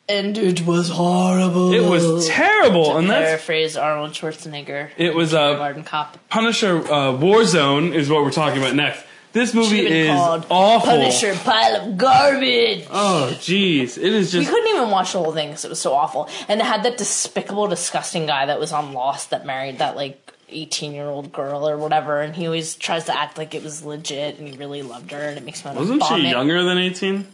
[0.10, 1.74] And it was horrible.
[1.74, 4.90] It was terrible, and that's paraphrase Arnold Schwarzenegger.
[4.96, 6.18] It was, uh, Garden Cop.
[6.30, 9.04] Punisher uh, Warzone is what we're talking about next.
[9.34, 10.90] This movie is called awful.
[10.90, 12.88] Punisher pile of garbage.
[12.90, 14.48] Oh, jeez, it is just.
[14.48, 16.30] We couldn't even watch the whole thing because it was so awful.
[16.48, 20.27] And it had that despicable, disgusting guy that was on Lost that married that like
[20.50, 22.22] 18 year old girl or whatever.
[22.22, 25.20] And he always tries to act like it was legit and he really loved her.
[25.20, 27.28] And it makes me want to Wasn't she younger than eighteen?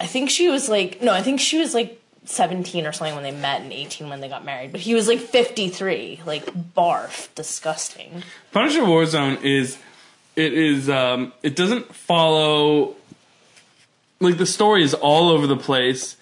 [0.00, 3.22] I think she was like, no, I think she was like 17 or something when
[3.22, 4.72] they met and 18 when they got married.
[4.72, 6.20] But he was like 53.
[6.26, 7.34] Like, barf.
[7.34, 8.22] Disgusting.
[8.52, 9.78] Punisher Warzone is
[10.34, 12.94] it is um it doesn't follow
[14.20, 16.16] like the story is all over the place.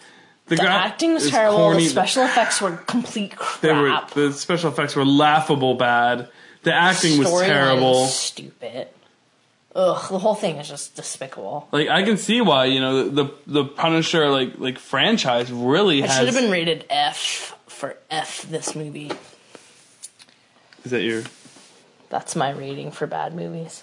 [0.46, 1.57] The gra- acting was terrible.
[1.59, 1.85] corny.
[1.85, 3.61] The special effects were complete crap.
[3.61, 6.28] They were the special effects were laughable bad.
[6.64, 7.92] The acting was Storyline terrible.
[7.92, 8.88] was stupid.
[9.77, 11.68] Ugh, the whole thing is just despicable.
[11.72, 16.00] Like I can see why you know the the, the Punisher like like franchise really
[16.00, 16.18] It has.
[16.18, 19.11] should have been rated F for F this movie.
[20.85, 21.22] Is that your?
[22.09, 23.83] That's my rating for bad movies.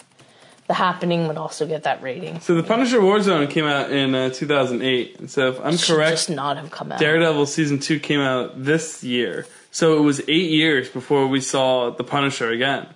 [0.68, 2.40] The Happening would also get that rating.
[2.40, 6.12] So the Punisher Warzone came out in uh, 2008, and so if I'm Should correct,
[6.12, 7.00] just not have come out.
[7.00, 9.46] Daredevil season two came out this year.
[9.72, 12.88] So it was eight years before we saw the Punisher again.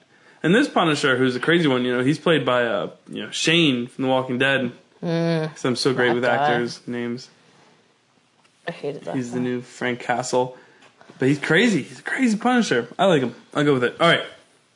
[0.43, 3.31] And this Punisher, who's a crazy one, you know, he's played by uh, you know
[3.31, 4.71] Shane from The Walking Dead.
[5.01, 6.35] Mm, so I'm so great with guy.
[6.35, 7.29] actors' names.
[8.67, 9.15] I hated that.
[9.15, 10.57] He's the new Frank Castle,
[11.17, 11.81] but he's crazy.
[11.83, 12.88] He's a crazy Punisher.
[12.99, 13.33] I like him.
[13.53, 13.95] I'll go with it.
[13.99, 14.23] All right,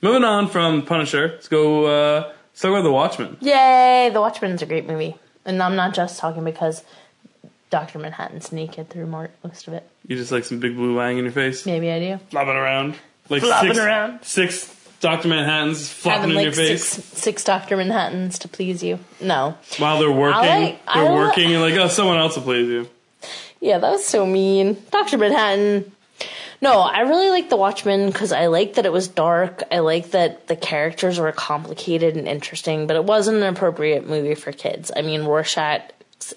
[0.01, 1.27] moving on from Punisher.
[1.29, 1.85] Let's go.
[1.85, 3.38] Uh, let's talk about The Watchmen.
[3.41, 4.09] Yay!
[4.13, 6.83] The Watchmen's a great movie, and I'm not just talking because
[7.69, 9.88] Doctor Manhattan's naked through most of it.
[10.10, 12.19] You just like some big blue wang in your face, Maybe I do.
[12.32, 12.95] flopping around,
[13.30, 14.19] like Flopping six, around.
[14.24, 16.86] six Doctor Manhattans flopping Having in like your face.
[16.86, 19.00] six six Doctor Manhattans to please you.
[19.22, 19.56] No.
[19.78, 22.67] While they're working, like- I they're li- working, and like, oh, someone else will please
[22.67, 22.89] you.
[23.62, 24.78] Yeah, that was so mean.
[24.91, 25.17] Dr.
[25.17, 25.91] Manhattan.
[26.62, 29.63] No, I really like The Watchmen because I like that it was dark.
[29.72, 34.36] I like that the characters were complicated and interesting, but it wasn't an appropriate movie
[34.36, 34.91] for kids.
[34.95, 35.82] I mean, Rorschach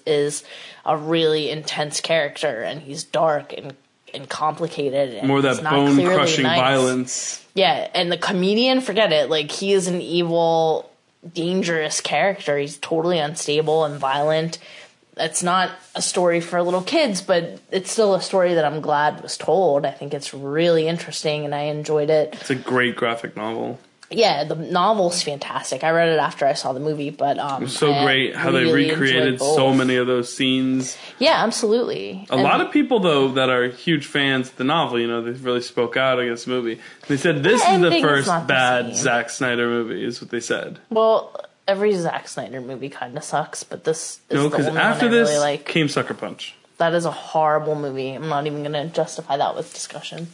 [0.05, 0.43] is
[0.85, 3.75] a really intense character, and he's dark and
[4.13, 5.15] and complicated.
[5.15, 6.59] And More that bone crushing nice.
[6.59, 7.45] violence.
[7.55, 9.29] Yeah, and the comedian, forget it.
[9.29, 10.89] Like he is an evil,
[11.33, 12.57] dangerous character.
[12.57, 14.59] He's totally unstable and violent.
[15.15, 19.21] It's not a story for little kids, but it's still a story that I'm glad
[19.21, 19.85] was told.
[19.85, 22.35] I think it's really interesting and I enjoyed it.
[22.41, 23.79] It's a great graphic novel.
[24.11, 25.83] Yeah, the novel's fantastic.
[25.83, 28.71] I read it after I saw the movie, but um So I great how they
[28.71, 30.97] recreated so many of those scenes.
[31.19, 32.27] Yeah, absolutely.
[32.29, 35.31] A lot of people, though, that are huge fans of the novel, you know, they
[35.31, 36.79] really spoke out against the movie.
[37.07, 38.95] They said this is the first the bad same.
[38.95, 40.79] Zack Snyder movie, is what they said.
[40.89, 41.35] well,
[41.67, 45.39] every Zack Snyder movie kind of sucks, but this is No, because after this really
[45.39, 45.65] like.
[45.65, 46.55] came Sucker Punch.
[46.77, 48.11] That is a horrible movie.
[48.11, 50.27] I'm not even going to justify that with discussion.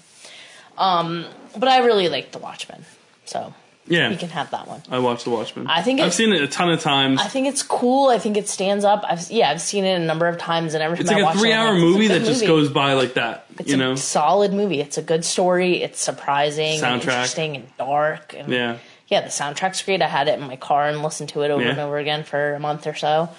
[0.77, 1.25] Um,
[1.57, 2.83] but I really like The Watchmen,
[3.29, 3.53] so
[3.87, 4.81] Yeah, you can have that one.
[4.91, 5.67] I watched The Watchmen.
[5.67, 7.19] I think I've seen it a ton of times.
[7.21, 8.09] I think it's cool.
[8.09, 9.03] I think it stands up.
[9.07, 11.21] I've yeah, I've seen it a number of times, and every time it's I like
[11.21, 12.47] a watch it, three-hour a movie that just movie.
[12.47, 13.45] goes by like that.
[13.59, 14.79] It's you a know, solid movie.
[14.81, 15.81] It's a good story.
[15.81, 17.03] It's surprising, and Soundtrack.
[17.03, 18.33] interesting, and dark.
[18.37, 18.77] And yeah.
[19.07, 20.01] yeah, the soundtrack's great.
[20.01, 21.71] I had it in my car and listened to it over Yeah.
[21.71, 23.29] and over again for a month or so.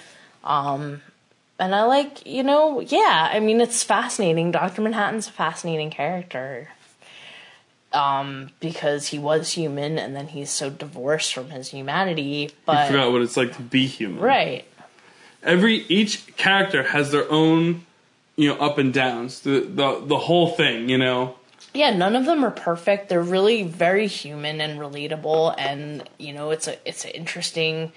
[0.44, 1.03] Um,
[1.59, 4.50] and I like, you know, yeah, I mean, it's fascinating.
[4.50, 4.81] Dr.
[4.83, 6.68] Manhattan's a fascinating character.
[7.92, 12.46] Um, because he was human and then he's so divorced from his humanity.
[12.46, 14.20] I But, forgot what it's like to be human.
[14.20, 14.64] right.
[15.42, 17.85] Every each character has their own,
[18.37, 19.40] you know, up and downs.
[19.40, 21.35] The the the whole thing, you know.
[21.74, 23.09] Yeah, none of them are perfect.
[23.09, 27.90] They're really very human and relatable, and you know, it's a it's an interesting,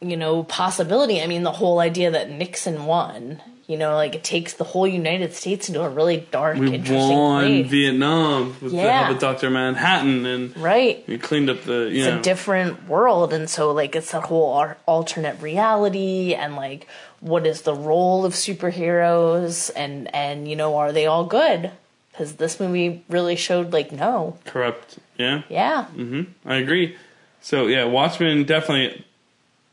[0.00, 1.22] you know, possibility.
[1.22, 3.40] I mean, the whole idea that Nixon won,
[3.70, 7.16] you know, like it takes the whole United States into a really dark, We interesting
[7.16, 11.04] won place, Vietnam with the help of Doctor Manhattan, and right?
[11.06, 12.18] we cleaned up the you It's know.
[12.18, 16.88] a different world, and so like it's that whole alternate reality, and like
[17.20, 21.70] what is the role of superheroes, and and you know, are they all good?
[22.10, 24.98] Because this movie really showed like no, corrupt.
[25.16, 25.86] Yeah, yeah.
[25.94, 26.22] Mm-hmm.
[26.44, 26.96] I agree.
[27.40, 29.04] So yeah, Watchmen definitely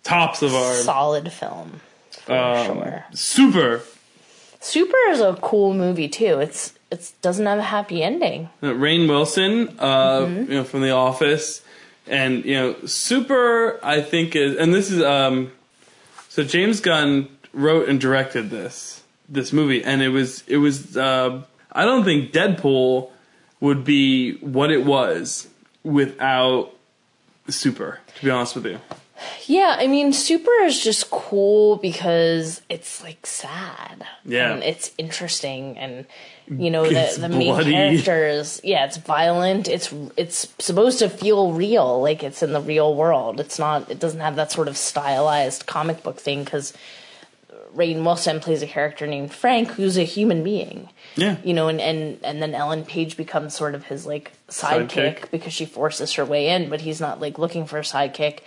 [0.03, 1.81] tops of our solid film
[2.27, 3.05] for um, sure.
[3.13, 3.81] super.
[4.59, 6.39] Super is a cool movie too.
[6.39, 8.49] It's it doesn't have a happy ending.
[8.61, 10.51] Uh, Rainn Wilson, uh, Mm-hmm.
[10.51, 11.61] you know, from The Office,
[12.07, 13.79] and you know, Super.
[13.83, 15.51] I think is, and this is um,
[16.29, 20.95] so James Gunn wrote and directed this this movie, and it was it was.
[20.97, 23.09] Uh, I don't think Deadpool
[23.59, 25.47] would be what it was
[25.83, 26.73] without
[27.49, 27.99] Super.
[28.19, 28.79] To be honest with you,
[29.45, 34.05] Yeah, I mean, Super is just cool because it's like sad.
[34.25, 34.53] Yeah.
[34.53, 36.05] And it's interesting and
[36.49, 37.71] you know It's the the main bloody.
[37.71, 39.67] characters, yeah, it's violent.
[39.67, 43.39] It's it's supposed to feel real, like it's in the real world.
[43.39, 46.73] It's not it doesn't have that sort of stylized comic book thing cuz
[47.77, 50.89] Rainn Wilson plays a character named Frank who's a human being.
[51.15, 51.37] Yeah.
[51.43, 55.31] You know, and, and, and then Ellen Page becomes sort of his like sidekick, Sidekick.
[55.31, 58.39] because she forces her way in, but he's not like looking for a sidekick.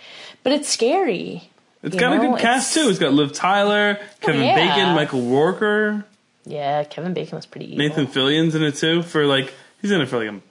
[0.43, 1.49] But it's scary.
[1.81, 2.31] It's got a know?
[2.33, 2.89] good cast It's- too.
[2.91, 4.55] It's got Liv Tyler, Kevin yeah.
[4.55, 6.05] Bacon, Michael Walker,
[6.45, 7.77] Yeah, Kevin Bacon was pretty evil.
[7.87, 9.01] Nathan Fillion's in it too.
[9.01, 10.41] For like, he's in it for like a.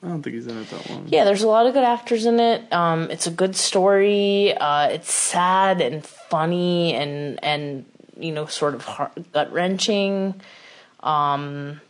[0.00, 1.06] I don't think he's in it that long.
[1.08, 2.72] Yeah, there's a lot of good actors in it.
[2.72, 4.54] Um, it's a good story.
[4.56, 7.84] Uh, it's sad and funny and and
[8.18, 8.86] you know sort of
[9.32, 10.34] gut wrenching.
[11.00, 11.80] Um,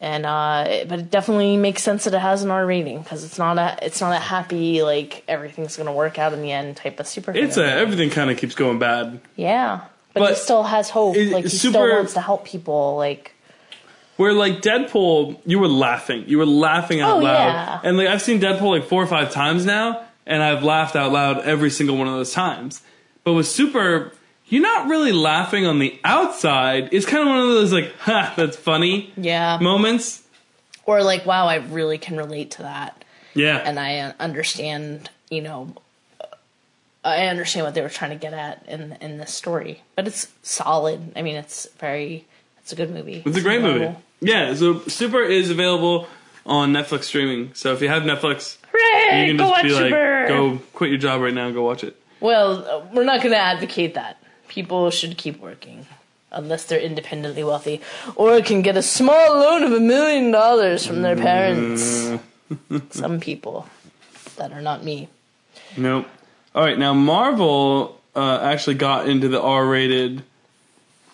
[0.00, 3.24] and uh, it- but it definitely makes sense that it has an R rating because
[3.24, 6.76] it's not a it's not a happy like everything's gonna work out in the end
[6.76, 7.36] type of superhero.
[7.36, 9.20] It's a everything kind of keeps going bad.
[9.36, 11.16] yeah, but, he still has hope.
[11.16, 12.96] it- like he still wants to help people.
[12.96, 13.34] Like
[14.16, 17.80] Where like Deadpool, you were laughing, you were laughing out Oh, loud, yeah.
[17.82, 21.12] and like I've seen Deadpool like four or five times now, and I've laughed out
[21.12, 22.82] loud every single one of those times.
[23.24, 24.12] But with Super,
[24.48, 26.88] you're not really laughing on the outside.
[26.92, 30.22] It's kind of one of those like, ha, that's funny yeah, moments.
[30.86, 33.04] or like wow, I really can relate to that.
[33.34, 35.74] Yeah, and I uh, understand, you know,
[37.04, 39.82] I understand what they were trying to get at in in this story.
[39.96, 41.12] But it's solid.
[41.16, 42.24] I mean, it's very,
[42.58, 43.22] it's a good movie.
[43.26, 43.94] It's a great movie.
[44.20, 46.06] Yeah, so Super is available
[46.46, 47.52] on Netflix streaming.
[47.54, 49.20] So if you have Netflix, Hooray!
[49.20, 50.24] you can Go just watch be like, Super.
[50.28, 51.96] go quit your job right now and go watch it.
[52.20, 54.16] Well, uh, we're not going to advocate that.
[54.54, 55.86] People should keep working.
[56.30, 57.80] Unless they're independently wealthy,
[58.14, 62.12] or can get a small loan of a million dollars from their parents.
[62.90, 63.68] Some people
[64.36, 65.08] that are not me.
[65.76, 66.06] Nope.
[66.54, 70.22] All right, now Marvel uh, actually got into the R-rated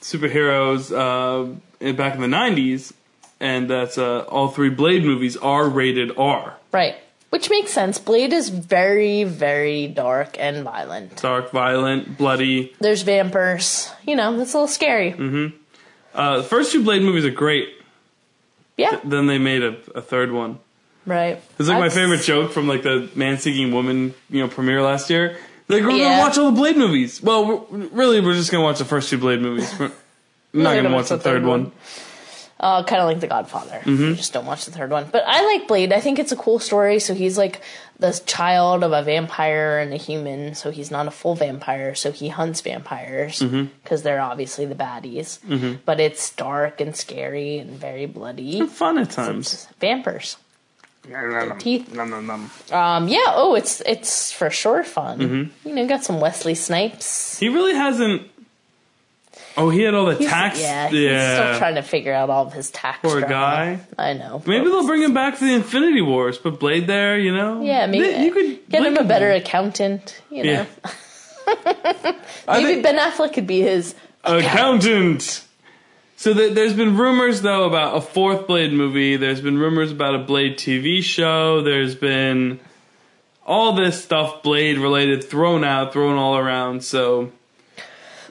[0.03, 2.93] superheroes uh, in- back in the '90s,
[3.41, 6.57] and that's uh, all three Blade movies are rated R.
[6.73, 6.97] Right.
[7.31, 7.99] Which makes sense.
[7.99, 11.17] Blade is very, very dark and violent.
[11.23, 12.75] Dark, violent, bloody.
[12.81, 13.89] There's vampires.
[14.07, 15.13] You know, it's a little scary.
[16.13, 17.69] Uh, the first two Blade movies are great.
[18.77, 20.59] Yeah, Then they made a, a third one.
[21.07, 21.41] right.
[21.59, 25.09] It's like my favorite joke from like the Man Seeking Woman, you know, premiere last
[25.11, 25.37] year.
[25.69, 26.09] Like we're Yeah.
[26.17, 27.23] gonna watch all the Blade movies.
[27.23, 29.73] Well, we're, really, we're just gonna watch the first two Blade movies.
[29.79, 29.93] We're
[30.55, 31.71] not gonna, watch the third one.
[32.61, 33.79] Uh, kind of like The Godfather.
[33.85, 34.03] Mm-hmm.
[34.05, 35.07] You just don't watch the third one.
[35.11, 35.95] But I like Blade.
[35.95, 36.99] I think it's a cool story.
[37.01, 37.63] So he's like
[37.99, 40.55] the child of a vampire and a human.
[40.55, 41.95] So he's not a full vampire.
[41.95, 44.03] So he hunts vampires because Mm-hmm.
[44.05, 45.39] they're obviously the baddies.
[45.87, 48.61] But it's dark and scary and very bloody.
[48.67, 49.55] Fun at times.
[49.55, 50.37] It's vampires.
[51.59, 51.95] teeth.
[51.95, 52.51] Nom, nom, nom.
[52.73, 53.25] Um, yeah.
[53.29, 55.19] Oh, it's it's for sure fun.
[55.19, 55.69] Mm-hmm.
[55.69, 57.39] You know, got some Wesley Snipes.
[57.39, 58.23] He really hasn't.
[59.61, 60.61] Oh, he had all the He's- tax.
[60.61, 62.99] Yeah, he's still trying to figure out all of his tax.
[63.03, 63.29] Poor drama.
[63.29, 63.81] guy.
[63.99, 64.43] I know.
[64.47, 66.39] Maybe they'll bring him back for the Infinity Wars.
[66.39, 67.63] Put Blade there, you know.
[67.63, 70.21] Yeah, maybe Th- you could get him a better accountant.
[70.31, 70.67] You know,
[71.47, 72.13] Yeah.
[72.49, 73.95] Maybe think- Ben Affleck could be his.
[74.25, 75.45] accountant.
[76.17, 79.17] So th- there's been rumors though about a fourth Blade movie.
[79.17, 81.63] There's been rumors about a Blade TV show.
[81.63, 82.61] There's been
[83.47, 86.85] all this stuff Blade related thrown out, thrown all around.
[86.85, 87.33] So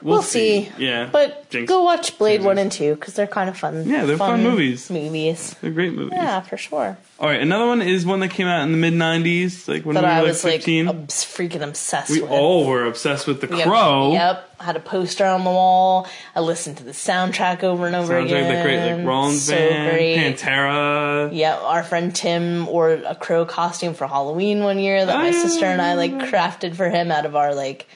[0.02, 0.70] we'll, We'll see.
[0.78, 1.68] Yeah, But Jinx.
[1.68, 2.44] go watch Blade Jinxes.
[2.44, 3.88] one and two because they're kind of fun.
[3.88, 4.90] Yeah, they're fun movies.
[4.90, 5.54] Movies.
[5.60, 6.12] They're great movies.
[6.16, 6.96] Yeah, for sure.
[7.18, 9.94] All right, another one is one that came out in the mid '90s, like when
[9.94, 10.86] That we were I like was 15.
[10.86, 12.30] like obs- freaking obsessed we with.
[12.30, 14.12] all were obsessed with the had- Crow.
[14.12, 16.06] Yep, had a poster on the wall.
[16.34, 18.56] I listened to the soundtrack over and over Soundtrack, again.
[18.56, 20.16] the great like Rollins so band, great.
[20.16, 21.30] Pantera.
[21.32, 25.32] Yeah, our friend Tim wore a crow costume for Halloween one year that my Oh,
[25.32, 27.86] sister and I like crafted for him out of our like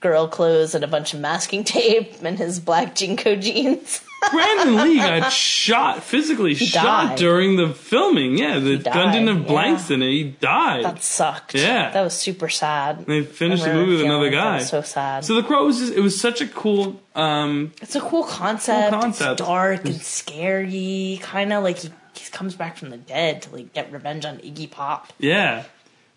[0.00, 4.02] girl clothes and a bunch of masking tape and his black JNCO jeans.
[4.30, 7.18] Brandon Lee got shot, physically shot died.
[7.18, 8.36] during the filming.
[8.36, 9.48] Yeah, the gun didn't have yeah.
[9.48, 10.10] blanks in it.
[10.10, 10.84] He died.
[10.84, 11.54] that sucked.
[11.54, 11.90] Yeah.
[11.90, 13.06] That was super sad.
[13.06, 14.56] they finished the movie with another that guy.
[14.56, 15.24] was so sad.
[15.24, 18.92] So the crow was just, it was such a cool um it's a cool concept.
[18.92, 19.40] Cool concept.
[19.40, 21.18] It's dark and scary.
[21.22, 24.36] Kind of like he, he comes back from the dead to like get revenge on
[24.38, 25.12] Iggy Pop.
[25.18, 25.64] yeah.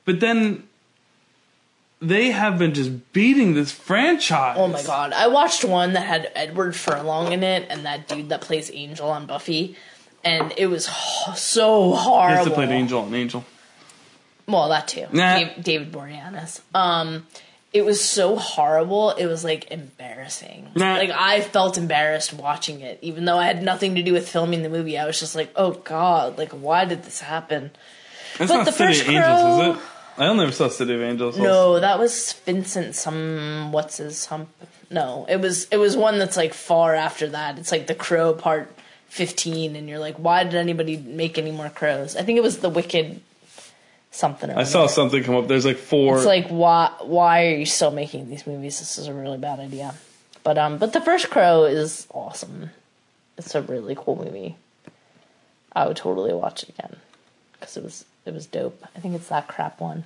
[0.06, 0.68] But then
[2.08, 4.56] they have been just beating this franchise.
[4.60, 5.14] Oh my god.
[5.14, 9.10] I watched one that had Edward Furlong in it and that dude that plays Angel
[9.10, 9.76] on Buffy.
[10.24, 12.46] And it was ho- so horrible.
[12.46, 13.44] to play Angel and Angel.
[14.48, 15.08] Well, that too.
[15.12, 15.40] Nah.
[15.40, 16.62] Dave, David Boreanaz.
[16.74, 17.26] Um,
[17.74, 19.12] it was so horrible.
[19.12, 20.70] It was like embarrassing.
[20.76, 20.94] Nah.
[20.96, 24.62] Like I felt embarrassed watching it, even though I had nothing to do with filming
[24.64, 24.98] the movie.
[24.98, 27.72] I was just like, oh god, like why did this happen?
[28.38, 29.82] That's But not the City first of Angels, Crow- is it?
[30.18, 31.38] I only ever saw City of Angels.
[31.38, 32.96] No, that was Vincent.
[32.96, 34.50] Some what's his hump?
[34.90, 37.58] No, it was it was one that's like far after that.
[37.58, 38.72] It's like the Crow part
[39.08, 42.16] fifteen, and you're like, why did anybody make any more crows?
[42.16, 43.22] I think it was the Wicked
[44.12, 44.52] something.
[44.52, 45.48] Or I saw something come up.
[45.48, 46.18] There's like four.
[46.18, 48.80] It's like why why are you still making these movies?
[48.80, 49.96] This is a really bad idea.
[50.44, 52.70] But um, but the first Crow is awesome.
[53.38, 54.56] It's a really cool movie.
[55.76, 56.98] I would totally watch it again
[57.54, 58.84] because it was it was dope.
[58.96, 60.04] I think it's that crap one.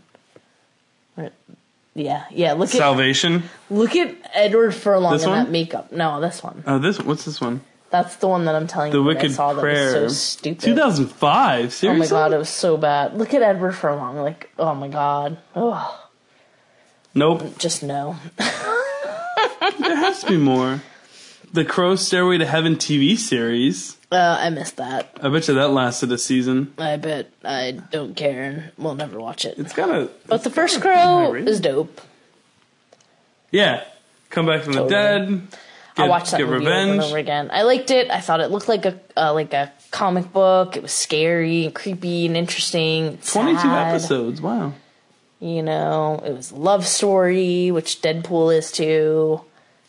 [1.96, 2.54] Yeah, yeah.
[2.54, 3.44] Look at Salvation.
[3.72, 5.46] look at Edward Furlong This in one?
[5.46, 5.92] that makeup.
[5.92, 6.64] No, this one.
[6.68, 7.62] Oh, this what's this one?
[7.90, 9.04] That's the one that I'm telling The you.
[9.04, 10.62] I Wicked saw that was so stupid.
[10.62, 11.80] 2005.
[11.86, 13.16] Oh my god, it was so bad.
[13.18, 14.18] Look at Edward Furlong.
[14.18, 15.38] Like, oh my god.
[15.56, 16.08] Oh,
[17.16, 17.58] Nope.
[17.58, 18.18] just no.
[19.80, 20.82] There has to be more.
[21.54, 23.97] The Crow Stairway to Heaven TV series.
[24.12, 25.10] Uh, I missed that.
[25.22, 26.74] I bet you that lasted a season.
[26.78, 29.60] I bet I don't care and we'll never watch it.
[29.60, 32.00] It's kind of But the first Crow is dope.
[33.52, 33.84] yeah.
[34.30, 35.38] Come back from the Totally.
[35.38, 35.48] dead.
[36.00, 36.90] I watched that get movie revenge.
[36.90, 37.50] over and over again.
[37.52, 38.12] I liked it.
[38.12, 40.76] I thought it looked like a uh, like a comic book.
[40.78, 43.18] It was scary and creepy and interesting.
[43.26, 43.90] 22 sad.
[43.96, 44.42] episodes.
[44.42, 44.74] Wow.
[45.40, 49.42] You know, it was a love story, which Deadpool is too.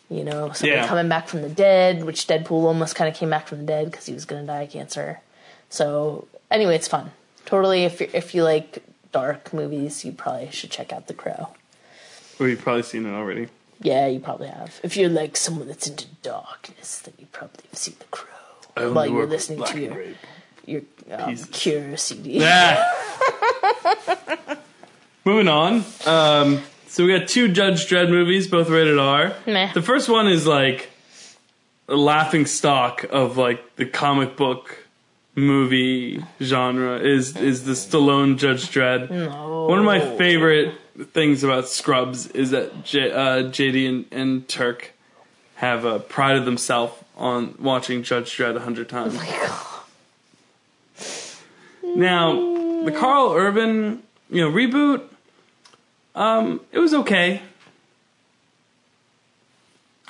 [0.09, 0.87] You know, somebody Yeah.
[0.87, 3.91] coming back from the dead, which Deadpool almost kind of came back from the dead
[3.91, 5.21] because he was going to die of cancer.
[5.69, 7.11] So anyway, it's fun.
[7.45, 11.49] Totally, if you if you like dark movies, you probably should check out The Crow.
[12.39, 13.49] Well, you've probably seen it already.
[13.81, 14.79] Yeah, you probably have.
[14.83, 18.29] If you're like someone that's into darkness, then you probably have seen The Crow
[18.75, 20.17] I only while you're work listening to your Grape.
[20.65, 20.81] your
[21.11, 22.39] um, Cure CD.
[22.43, 22.83] Ah.
[25.25, 25.83] Moving on.
[26.05, 29.33] Um, so we got two Judge Dredd movies, both rated R.
[29.45, 29.71] Meh.
[29.73, 30.89] The first one is like
[31.87, 34.85] a laughing stock of like the comic book
[35.35, 39.09] movie genre is is the Stallone Judge Dredd.
[39.09, 39.67] No.
[39.67, 40.75] One of my favorite
[41.13, 44.93] things about Scrubs is that J, uh, JD and, and Turk
[45.55, 49.19] have uh, prided themselves on watching Judge Dredd a hundred times.
[51.83, 52.33] Now,
[52.85, 55.03] the Karl Urban, you know, reboot,
[56.19, 57.41] um, it was okay.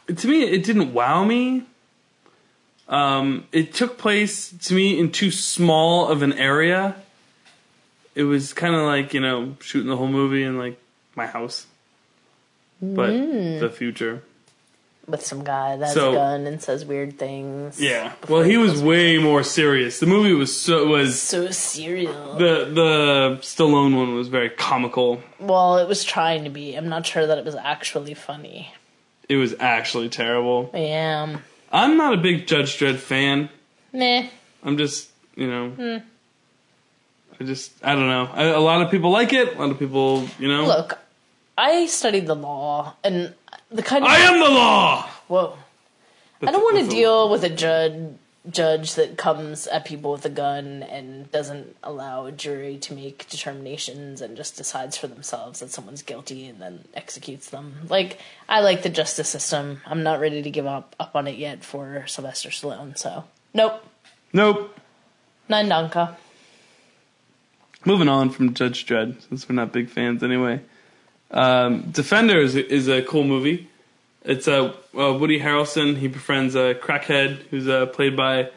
[0.08, 1.64] To me, it didn't wow me.
[2.88, 6.96] Um, it took place to me in too small of an area.
[8.16, 10.80] It was kind of like you know shooting the whole movie in like
[11.16, 11.68] my house,
[12.82, 14.24] but the future.
[15.10, 17.82] With some guy that has So- a gun and says weird things.
[17.82, 18.14] Yeah.
[18.28, 20.00] Well, he was way more serious.
[20.00, 22.36] The movie was so was so serial.
[22.36, 25.22] the the Stallone one was very comical.
[25.40, 26.76] well, it was trying to be.
[26.76, 28.74] I'm not sure that it was actually funny.
[29.28, 30.70] It was actually terrible.
[30.74, 31.44] I am.
[31.72, 33.50] I'm not a big Judge Dredd fan.
[33.94, 34.28] Meh.
[34.64, 35.98] I'm just, you know, Hmm.
[37.40, 38.30] I just, I don't know.
[38.34, 39.56] I, a lot of people like it.
[39.56, 40.66] A lot of people, you know.
[40.66, 40.98] Look,
[41.58, 43.34] I studied the law, and
[43.72, 45.04] the kind of I am the law.
[45.28, 45.58] whoa.
[46.42, 48.14] I don't want to deal with a judge
[48.50, 53.28] judge that comes at people with a gun and doesn't allow a jury to make
[53.30, 57.74] determinations and just decides for themselves that someone's guilty and then executes them.
[57.90, 58.18] Like
[58.48, 59.82] I like the justice system.
[59.86, 62.98] I'm not ready to give up up on it yet for Sylvester Stallone.
[62.98, 63.84] So nope,
[64.34, 64.76] Nope.
[65.50, 65.70] none.
[67.86, 70.62] Moving on from Judge Dredd, since we're not big fans anyway.
[71.32, 73.68] Um, Defendor is, is a cool movie.
[74.24, 75.98] It's a uh, Woody Harrelson.
[75.98, 78.50] He befriends a crackhead who's uh, played by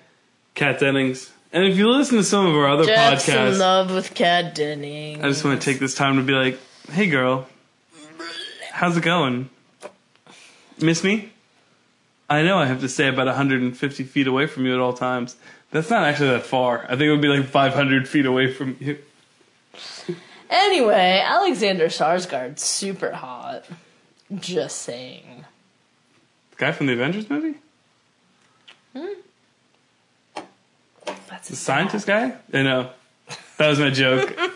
[0.55, 1.31] Kat Dennings.
[1.53, 4.55] And if you listen to some of our other podcasts, Just in love with Kat
[4.55, 5.23] Dennings.
[5.23, 6.59] I just want to take this time to be like,
[6.91, 7.47] "Hey, girl,
[8.71, 9.51] how's it going?
[10.81, 11.31] Miss me?
[12.29, 15.37] I know I have to stay about 150 feet away from you at all times.
[15.71, 16.85] That's not actually that far.
[16.85, 18.99] I think it would be like 500 feet away from you.
[20.53, 23.65] Anyway, Alexander Skarsgård's super hot.
[24.35, 25.47] Just saying.
[26.51, 27.55] The guy from the Avengers movie,
[28.95, 29.07] Hmm?
[31.31, 32.37] That's the scientist guy.
[32.53, 32.91] I know.
[33.57, 34.37] That was my joke.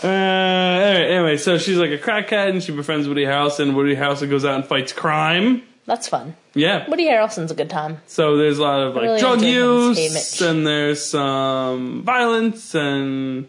[0.00, 3.74] Uh, anyway, anyway, so she's like a crackhead and she befriends Woody Harrelson.
[3.74, 5.64] Woody Harrelson goes out and fights crime.
[5.88, 6.36] That's fun.
[6.52, 6.86] Yeah.
[6.86, 8.02] Woody Harrelson's a good time.
[8.06, 12.02] So there's a lot of like Really drug enjoy him as use, and there's some
[12.02, 13.48] violence and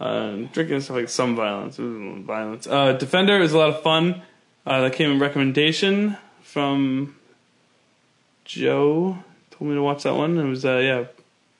[0.00, 1.76] uh, drinking and stuff like some violence.
[1.76, 2.66] Violence.
[2.66, 4.22] Uh, Defendor is a lot of fun.
[4.66, 7.14] Uh, that came in recommendation from
[8.44, 9.18] Joe.
[9.52, 10.36] Told me to watch that one.
[10.36, 11.04] It was uh, yeah,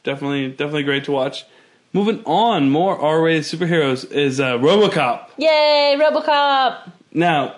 [0.02, 1.44] definitely definitely great to watch.
[1.92, 5.28] Moving on, more R-rated superheroes is uh, RoboCop.
[5.38, 6.90] Yay, Robocop!
[7.12, 7.54] Now,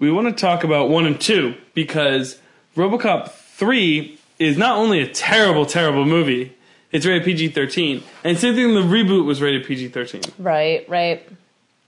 [0.00, 2.40] we want to talk about one and two because
[2.74, 6.56] RoboCop 3 is not only a terrible, terrible movie,
[6.90, 8.02] it's rated PG thirteen.
[8.24, 10.22] And same thing, the reboot was rated PG thirteen.
[10.38, 11.28] Right, right.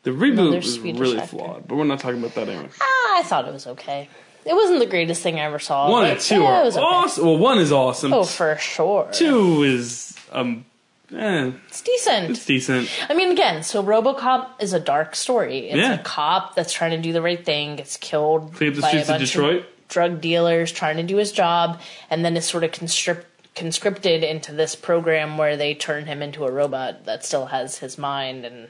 [0.05, 1.37] The reboot was Swedish really actor.
[1.39, 2.69] flawed, but we're not talking about that anyway.
[2.81, 4.09] Ah, I thought it was okay.
[4.45, 5.91] It wasn't the greatest thing I ever saw.
[5.91, 6.85] One and two yeah, are it was okay.
[6.85, 7.25] awesome.
[7.25, 8.13] Well, one is awesome.
[8.13, 9.09] Oh, for sure.
[9.13, 10.65] Two is um,
[11.17, 12.31] eh, It's decent.
[12.31, 12.89] it's decent.
[13.09, 15.69] I mean, again, so RoboCop is a dark story.
[15.69, 15.95] It's Yeah.
[15.95, 18.89] a cop that's trying to do the right thing, gets killed Clean up the by
[18.89, 19.65] a streets of bunch Detroit.
[19.89, 22.73] drug dealers trying to do his job, and then is sort of
[23.55, 27.99] conscripted into this program where they turn him into a robot that still has his
[27.99, 28.69] mind and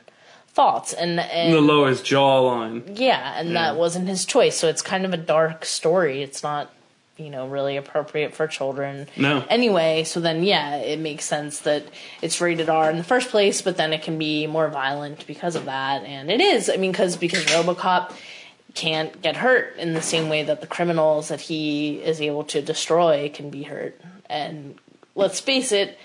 [0.48, 0.92] thoughts.
[0.92, 2.98] And, and The lowest jawline.
[2.98, 4.56] yeah, and that wasn't his choice.
[4.56, 6.22] So it's kind of a dark story.
[6.22, 6.70] It's not,
[7.16, 9.06] you know, really appropriate for children.
[9.16, 9.44] No.
[9.48, 11.84] Anyway, so then yeah, it makes sense that
[12.20, 15.54] it's rated R in the first place, but then it can be more violent because
[15.54, 16.70] of that, and it is.
[16.70, 18.12] I mean, because because RoboCop
[18.74, 22.62] can't get hurt in the same way that the criminals that he is able to
[22.62, 24.00] destroy can be hurt.
[24.30, 24.76] And
[25.14, 25.98] let's face it,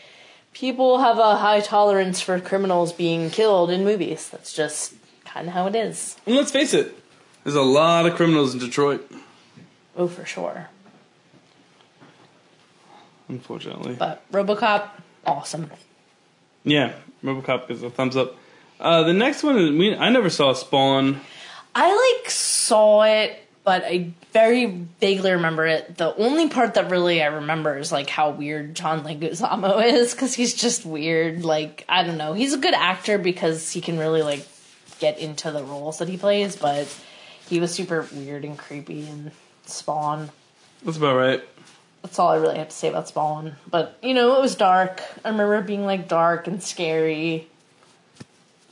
[0.54, 4.30] people have a high tolerance for criminals being killed in movies.
[4.30, 4.94] That's just
[5.24, 6.18] kind of how it is.
[6.26, 6.94] And let's face it,
[7.44, 9.10] there's a lot of criminals in Detroit.
[9.96, 10.70] Oh, for sure.
[13.30, 14.90] Unfortunately, But RoboCop,
[15.26, 15.70] awesome.
[16.64, 18.36] yeah, RoboCop gives a thumbs up.
[18.80, 19.96] Uh, the next one is we.
[19.96, 21.20] I never saw Spawn.
[21.76, 24.66] I like saw it, but I very
[25.00, 25.98] vaguely remember it.
[25.98, 30.34] The only part that really I remember is like how weird John Leguizamo is because
[30.34, 31.44] he's just weird.
[31.44, 34.48] Like I don't know, he's a good actor because he can really like
[35.00, 36.88] get into the roles that he plays, but
[37.50, 39.32] he was super weird and creepy in
[39.66, 40.30] Spawn.
[40.84, 41.44] That's about right.
[42.08, 43.58] That's all I really have to say about Spawn.
[43.70, 45.02] But you know, it was dark.
[45.26, 47.48] I remember it being like dark and scary.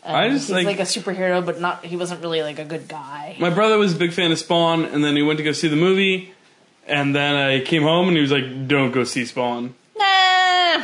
[0.05, 1.83] And I just, he's like- like, a superhero, but not.
[1.83, 3.35] He wasn't really like a good guy.
[3.37, 5.67] My brother was a big fan of Spawn, and then he went to go see
[5.67, 6.33] the movie,
[6.87, 10.05] and then I came home and he was like, "Don't go see Spawn." Nah.
[10.77, 10.83] Uh,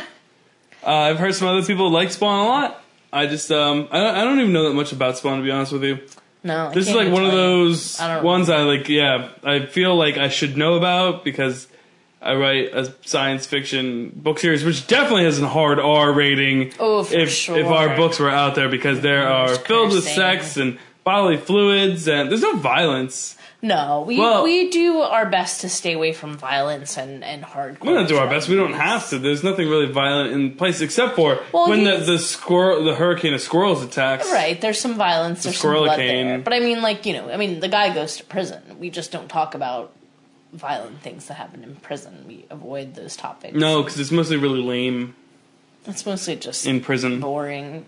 [0.84, 2.84] I've heard some other people like Spawn a lot.
[3.14, 5.50] I just um I don't, I don't even know that much about Spawn to be
[5.50, 6.00] honest with you.
[6.44, 8.90] No, I This is like one of those I ones I like.
[8.90, 11.66] Yeah, I feel like I should know about because
[12.22, 16.72] I write a science fiction book series, which definitely has a hard R rating.
[16.78, 17.58] Oh, for if sure.
[17.58, 21.36] if our books were out there, because there are There's filled with sex and bodily
[21.36, 23.36] fluids, and there's no violence.
[23.64, 27.84] No, we Well- we do our best to stay away from violence and and hardcore.
[27.84, 28.48] We're gonna do our best.
[28.48, 29.18] We don't have to.
[29.18, 33.34] There's nothing really violent in place except for Well, when the the squirrel, the hurricane
[33.34, 34.30] of squirrels attacks.
[34.32, 36.38] Right, there's some violence, there's some blood there.
[36.38, 38.60] But I mean, like, you know, I mean, the guy goes to prison.
[38.78, 39.92] We just don't talk about
[40.52, 42.24] violent things that happen in prison.
[42.26, 43.54] We avoid those topics.
[43.56, 45.14] No, because it's mostly really lame
[45.86, 47.20] It's mostly just in prison.
[47.20, 47.86] boring.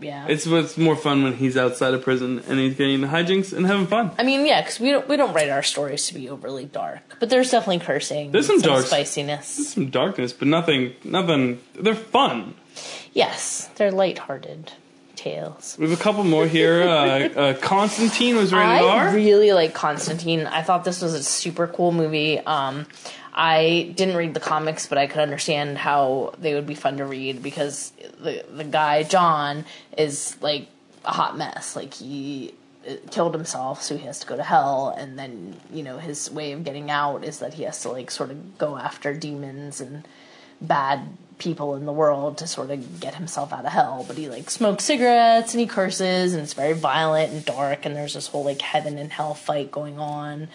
[0.00, 0.26] Yeah.
[0.28, 3.66] It's what's more fun when he's outside of prison and he's getting the hijinks and
[3.66, 4.12] having fun.
[4.16, 7.16] I mean, yeah, because we don't we don't write our stories to be overly dark,
[7.18, 8.30] but there's definitely cursing.
[8.30, 9.46] There's some dark- spiciness.
[9.74, 11.60] Some darkness, but nothing, nothing.
[11.74, 12.54] They're fun.
[13.12, 14.72] Yes, they're lighthearted
[15.18, 15.76] tales.
[15.78, 16.82] We have a couple more here.
[16.82, 19.14] Uh, uh, Constantine was rated I R.
[19.14, 20.46] really like Constantine.
[20.46, 22.38] I thought this was a super cool movie.
[22.38, 22.86] Um,
[23.34, 27.04] I didn't read the comics, but I could understand how they would be fun to
[27.04, 29.64] read because the the guy John
[29.96, 30.68] is like
[31.04, 31.74] a hot mess.
[31.74, 32.54] Like he
[32.88, 36.30] uh, killed himself, so he has to go to hell, and then you know his
[36.30, 39.80] way of getting out is that he has to like sort of go after demons
[39.80, 40.06] and
[40.60, 41.00] bad
[41.38, 44.04] people in the world to sort of get himself out of hell.
[44.06, 47.94] But he like smokes cigarettes and he curses and it's very violent and dark and
[47.94, 50.48] there's this whole like heaven and hell fight going on.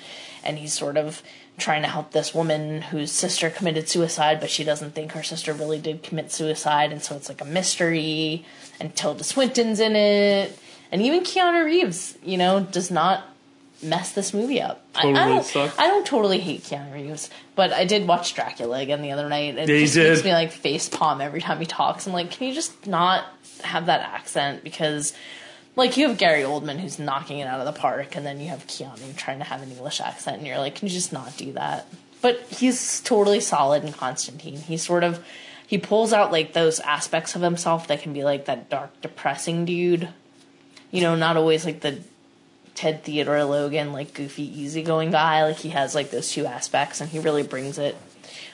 [0.44, 1.24] And he's sort of
[1.58, 5.54] trying to help this woman whose sister committed suicide, but she doesn't think her sister
[5.54, 8.46] really did commit suicide, and so it's like a mystery.
[8.80, 10.58] And Tilda Swinton's in it.
[10.92, 13.24] And even Keanu Reeves, you know, does not
[13.84, 14.84] mess this movie up.
[14.96, 15.44] I- I, don't.
[15.46, 15.78] sucks.
[15.78, 19.58] I don't totally hate Keanu Reeves, but I did watch Dracula again the other night.
[19.58, 22.08] and It Yeah, just makes me like face palm every time he talks.
[22.08, 23.26] I'm like, can you just not
[23.64, 24.64] have that accent?
[24.64, 25.14] Because
[25.76, 28.50] like you have Gary Oldman who's knocking it out of the park, and then you
[28.50, 31.36] have Keanu trying to have an English accent, and you're like, can you just not
[31.38, 31.88] do that?
[32.22, 34.58] But he's totally solid in Constantine.
[34.58, 35.24] He sort of
[35.66, 39.66] he pulls out like those aspects of himself that can be like that dark, depressing
[39.66, 40.08] dude.
[40.92, 42.00] You know, not always like the
[42.76, 45.44] Ted Theodore Logan, like goofy, easygoing guy.
[45.44, 47.96] Like he has like those two aspects, and he really brings it.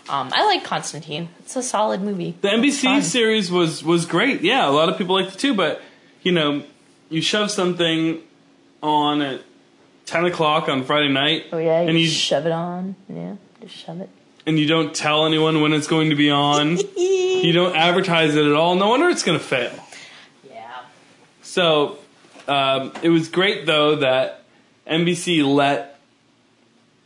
[0.09, 1.29] Um, I like Constantine.
[1.39, 2.35] It's a solid movie.
[2.41, 4.41] The NBC series was was great.
[4.41, 5.53] Yeah, a lot of people liked it too.
[5.53, 5.81] But
[6.23, 6.63] you know,
[7.09, 8.21] you shove something
[8.81, 9.41] on at
[10.05, 12.95] ten o'clock on Friday night, Oh yeah, you and you shove it on.
[13.07, 14.09] Yeah, just shove it.
[14.45, 16.77] and you don't tell anyone when it's going to be on.
[16.97, 18.75] you don't advertise it at all.
[18.75, 19.71] No wonder it's going to fail.
[20.49, 20.65] Yeah.
[21.41, 21.99] So
[22.49, 24.43] um, it was great though that
[24.87, 25.99] NBC let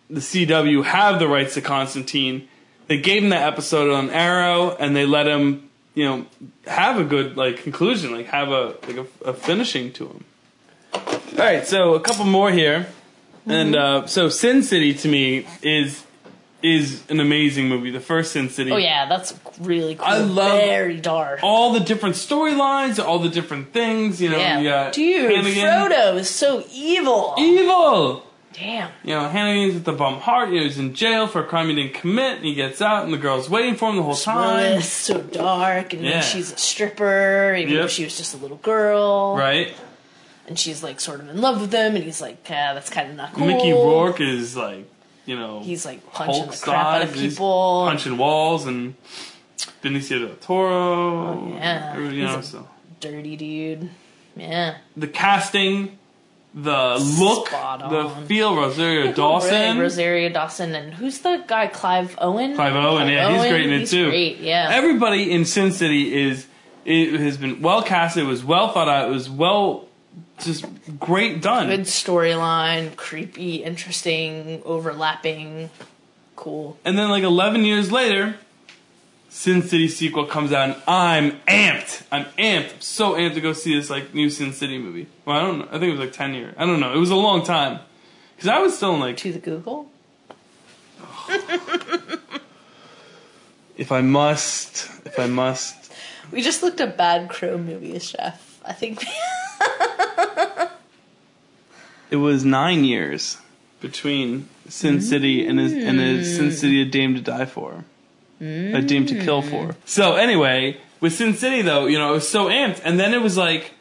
[0.09, 2.47] the CW have the rights to Constantine.
[2.87, 6.25] They gave him that episode on Arrow, and they let him you know,
[6.65, 10.25] have a good like conclusion, like have a like a, a finishing to him.
[10.93, 12.87] All right, so a couple more here,
[13.45, 16.02] and uh, so Sin City to me is
[16.63, 17.91] is an amazing movie.
[17.91, 18.71] The first Sin City.
[18.71, 20.05] Oh yeah, that's really cool.
[20.07, 21.41] I love- very dark.
[21.43, 24.37] All the different storylines, all the different things, you know.
[24.37, 25.63] yeah, you got dude, Hannigan.
[25.65, 27.35] Frodo is so evil.
[27.37, 28.25] Evil!
[28.53, 28.91] Damn.
[29.03, 30.49] You know, Hannigan's with the bum heart.
[30.49, 33.03] You know, he's in jail for a crime he didn't commit, and he gets out,
[33.03, 34.77] and the girl's waiting for him the whole time.
[34.77, 36.21] It's so dark, and then Yeah.
[36.21, 37.89] she's a stripper, even though Yep.
[37.89, 39.35] she was just a little girl.
[39.35, 39.73] Right?
[40.47, 43.09] And she's like sort of in love with him, and he's like, yeah, that's kind
[43.09, 43.47] of not cool.
[43.47, 44.87] Mickey Rourke is like,
[45.25, 47.85] you know, He's like punching the crap out of people.
[47.87, 48.95] punching walls, and
[49.81, 50.73] Benicio del Toro.
[50.73, 51.97] Oh, yeah.
[51.97, 52.67] You He's know, so
[52.99, 53.89] Dirty dude.
[54.35, 54.77] Yeah.
[54.97, 55.97] the casting,
[56.53, 58.55] the look, the feel.
[58.55, 61.67] Rosario Dawson, Rosario Dawson, and who's the guy?
[61.67, 62.55] Clive Owen.
[62.55, 63.07] Clive Owen.
[63.09, 64.09] Yeah, he's great in it He's too.
[64.09, 64.37] Great.
[64.39, 64.69] Yeah.
[64.71, 66.47] Everybody in Sin City is
[66.85, 68.23] it has been well casted.
[68.23, 69.07] It was well thought out.
[69.09, 69.87] It was well,
[70.39, 70.65] just
[70.99, 71.67] great done.
[71.67, 75.69] Good storyline, creepy, interesting, overlapping,
[76.35, 76.77] cool.
[76.83, 78.35] And then like 11 years later,
[79.29, 82.03] Sin City sequel comes out, and I'm amped.
[82.11, 82.73] I'm amped.
[82.73, 85.07] I'm so amped to go see this like new Sin City movie.
[85.25, 85.65] Well, I don't know.
[85.65, 86.53] I think it was like 10 years.
[86.57, 86.93] I don't know.
[86.93, 87.79] It was a long time
[88.35, 89.89] because I was still in like, To the Google.
[93.77, 95.91] if I must, if I must.
[96.31, 98.42] We just looked at bad crow movies, chef.
[98.65, 99.03] I think.
[102.13, 103.39] It was nine years
[103.81, 107.85] between Sin City and his and his Sin City: A Dame to Die For,
[108.39, 109.75] A Dame to Kill For.
[109.85, 113.21] So anyway, with Sin City though, you know, I was so amped, and then it
[113.23, 113.71] was like,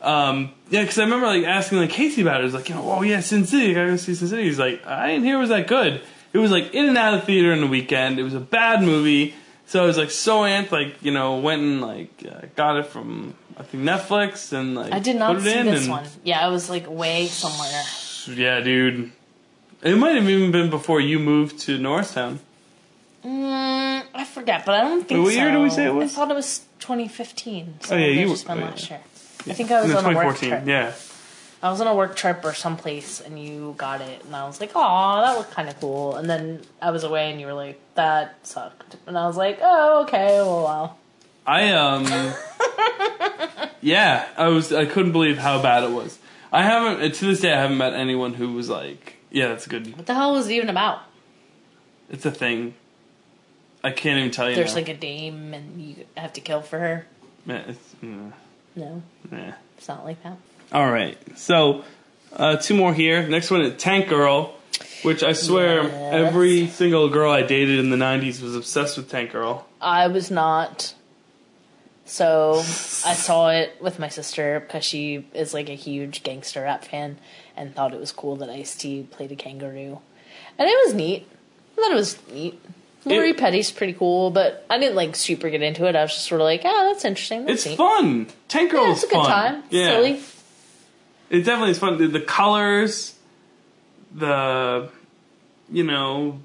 [0.00, 2.44] um, yeah, because I remember like asking like Casey about it.
[2.44, 4.44] It was like, you know, oh yeah, Sin City, I gotta go see Sin City.
[4.44, 6.00] He's like, I didn't hear it was that good.
[6.32, 8.18] It was like in and out of theater in the weekend.
[8.18, 9.34] It was a bad movie.
[9.66, 12.86] So I was like so amped, like you know, went and like uh, got it
[12.86, 16.04] from I think Netflix and like I did not put it see in this one.
[16.24, 17.82] Yeah, I was like way somewhere.
[18.38, 19.12] yeah, dude.
[19.82, 22.40] It might have even been before you moved to Norristown.
[23.24, 25.38] Mm, I forget, but I don't think what so.
[25.40, 26.12] year did we say it was?
[26.12, 27.74] I thought it was 2015.
[27.80, 28.70] So Oh, yeah, you were- just been oh, yeah.
[28.70, 29.00] last year.
[29.46, 30.62] I think I was No, on a work trip.
[30.66, 30.92] Yeah.
[31.62, 34.60] I was on a work trip or someplace, and you got it, and I was
[34.60, 37.54] like, "Oh, that looked kind of cool." And then I was away, and you were
[37.54, 40.94] like, "That sucked," and I was like, "Oh, okay, well, wow."
[41.46, 42.06] I um.
[43.80, 44.72] yeah, I was.
[44.72, 46.18] I couldn't believe how bad it was.
[46.52, 47.52] I haven't to this day.
[47.52, 50.52] I haven't met anyone who was like, "Yeah, that's good." What the hell was it
[50.54, 51.00] even about?
[52.10, 52.74] It's a thing.
[53.82, 54.56] I can't even tell you.
[54.56, 54.80] There's now.
[54.80, 57.06] like a dame, and you have to kill for her.
[57.46, 58.32] Mm,
[58.74, 59.54] No, yeah.
[59.76, 60.38] it's not like that.
[60.72, 61.18] All right.
[61.38, 61.84] So,
[62.32, 63.26] uh, two more here.
[63.28, 64.54] Next one is Tank Girl,
[65.02, 66.14] which I swear Yes.
[66.14, 69.66] every single girl I dated in the '90s was obsessed with Tank Girl.
[69.82, 70.94] I was not.
[72.06, 72.58] So
[73.06, 77.18] I saw it with my sister because she is like a huge gangster rap fan
[77.56, 80.00] and thought it was cool that Ice T played a kangaroo,
[80.58, 81.26] and it was neat.
[81.72, 82.60] I thought it was neat.
[83.06, 85.96] Lori It- Petty's pretty cool, but I didn't like super get into it.
[85.96, 87.44] I was just sort of like, ah, that's interesting.
[87.46, 87.76] That's It's neat.
[87.78, 88.26] fun.
[88.48, 89.26] Tank Girl Yeah, it's a good fun.
[89.30, 89.62] time.
[89.70, 89.86] Yeah.
[89.88, 90.20] Silly.
[91.30, 91.98] It definitely is fun.
[91.98, 93.14] The, the colors,
[94.14, 94.88] the
[95.70, 96.40] you know,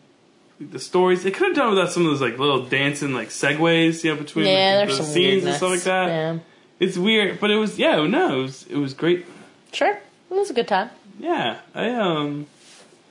[0.60, 1.24] the stories.
[1.24, 4.20] They could have done without some of those like little dancing like segues, you know,
[4.20, 5.45] between Yeah, the, the scenes weirdness.
[5.45, 6.07] and stuff like that.
[6.07, 6.38] Yeah,
[6.80, 9.26] It's weird, but it was yeah, no, it was it was great.
[9.74, 9.91] sure.
[10.32, 10.89] It was a good time.
[11.20, 12.45] Yeah, I um,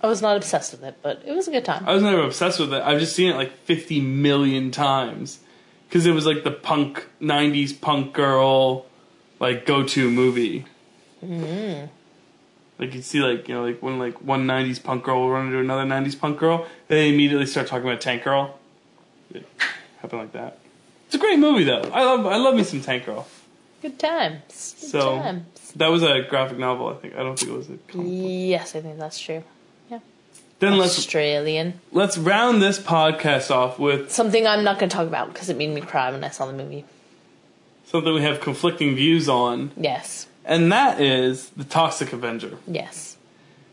[0.03, 1.84] I was not obsessed with it, but it was a good time.
[1.86, 2.82] I was never obsessed with it.
[2.82, 5.40] I've just seen it like fifty million times
[5.88, 8.86] because it was like the punk '90s punk girl
[9.40, 10.64] like go to movie.
[11.24, 11.86] Mm-hmm.
[12.79, 15.47] Like you see, like you know, like when like one '90s punk girl will run
[15.47, 18.57] into another '90s punk girl, they immediately start talking about Tank Girl.
[19.35, 19.45] It
[20.01, 20.59] happened like that.
[21.07, 21.83] It's a great movie though.
[21.93, 23.26] I love I love me some Tank Girl.
[23.83, 24.76] Good times.
[24.81, 25.72] Good So times.
[25.76, 26.89] that was a graphic novel.
[26.89, 27.76] I think I don't think it was a.
[27.89, 28.07] Comic.
[28.11, 29.43] Yes, I think that's true.
[29.91, 29.99] Yeah.
[30.61, 31.81] Then let's Australian.
[31.91, 35.57] let's round this podcast off with Something I'm not going to talk about because it
[35.57, 36.85] made me cry when I saw the movie.
[37.87, 40.28] something we have conflicting views on, Yes.
[40.49, 42.59] And that is the Toxic Avenger.
[42.66, 43.16] Yes.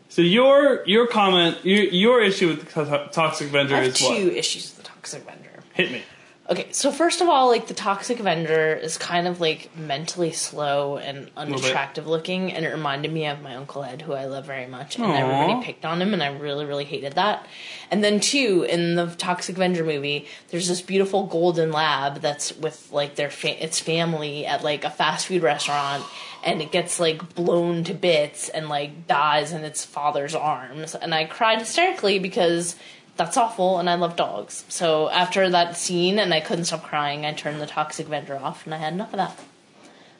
[0.08, 4.04] So your your comment, your your issue with the Toxic Avenger I have is two
[4.06, 4.36] what?
[4.36, 5.50] issues with the Toxic Avenger.
[5.74, 6.02] Hit me.
[6.48, 10.96] Okay, so first of all, like the Toxic Avenger is kind of like mentally slow
[10.96, 14.68] and unattractive looking, and it reminded me of my Uncle Ed, who I love very
[14.68, 15.12] much, and Aw.
[15.12, 17.44] everybody picked on him, and I really, really hated that.
[17.90, 22.92] And then two, in the Toxic Avenger movie, there's this beautiful golden lab that's with
[22.92, 26.04] like their fa- its family at like a fast food restaurant,
[26.46, 31.14] and it gets like blown to bits and like dies in its father's arms, and
[31.14, 32.76] I cried hysterically because
[33.16, 34.64] that's awful, and I love dogs.
[34.68, 38.64] So after that scene, and I couldn't stop crying, I turned the Toxic Avenger off,
[38.64, 39.38] and I had enough of that.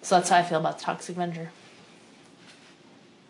[0.02, 1.50] So that's how I feel about the Toxic Avenger.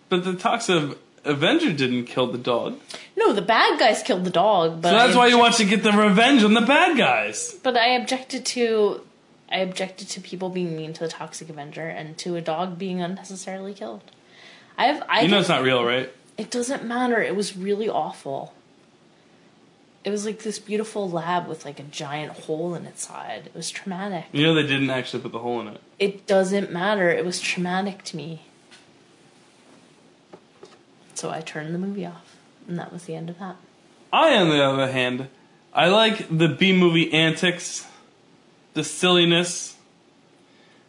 [0.08, 2.78] But the Toxic Avenger didn't kill the dog.
[3.16, 5.82] No, the bad guys killed the dog, but So that's why you want to get
[5.82, 7.58] the revenge on the bad guys.
[7.62, 9.00] But I objected to,
[9.50, 13.00] I objected to people being mean to the Toxic Avenger and to a dog being
[13.00, 14.02] unnecessarily killed.
[14.76, 16.12] I have, I You know it's not real, right?
[16.36, 17.22] It doesn't matter.
[17.22, 18.52] It was really awful.
[20.04, 23.46] It was like this beautiful lab with like a giant hole in its side.
[23.46, 24.26] It was traumatic.
[24.32, 25.80] You know they didn't actually put the hole in it.
[25.98, 27.10] It doesn't matter.
[27.10, 28.42] It was traumatic to me.
[31.14, 32.36] So I turned the movie off.
[32.68, 33.56] And that was the end of that.
[34.12, 35.28] I, on the other hand,
[35.72, 37.86] I like the B movie antics,
[38.76, 39.74] the silliness.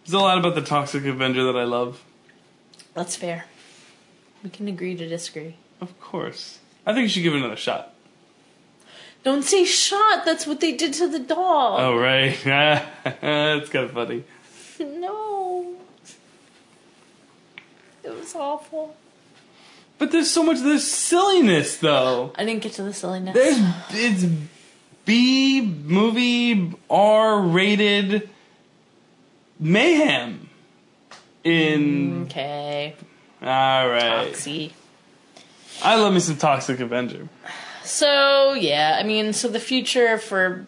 [0.05, 2.03] There's a lot about the Toxic Avenger that I love.
[2.93, 3.45] That's fair.
[4.43, 5.55] We can agree to disagree.
[5.81, 6.59] Of course.
[6.85, 7.93] I think you should give it another shot.
[9.23, 10.25] Don't say shot.
[10.25, 11.79] That's what they did to the dog.
[11.79, 12.37] Oh, right.
[12.43, 14.23] That's kind of funny.
[14.79, 15.75] No.
[18.03, 18.95] It was awful.
[19.97, 22.31] But there's so much there's silliness though.
[22.35, 23.33] I didn't get to the silliness.
[23.33, 23.57] There's
[23.89, 24.23] it's
[25.07, 28.29] B movie R rated
[29.57, 30.49] mayhem
[31.45, 32.93] in okay.
[33.41, 33.47] all
[33.87, 34.31] right.
[34.33, 34.73] Toxie.
[35.81, 37.29] I love me some Toxic Avenger.
[37.83, 40.67] So yeah, I mean, so the future for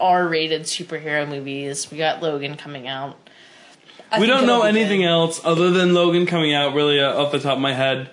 [0.00, 3.16] R-rated superhero movies, we got Logan coming out.
[4.10, 5.08] I we don't know anything good.
[5.08, 6.74] else other than Logan coming out.
[6.74, 8.10] Really, uh, off the top of my head.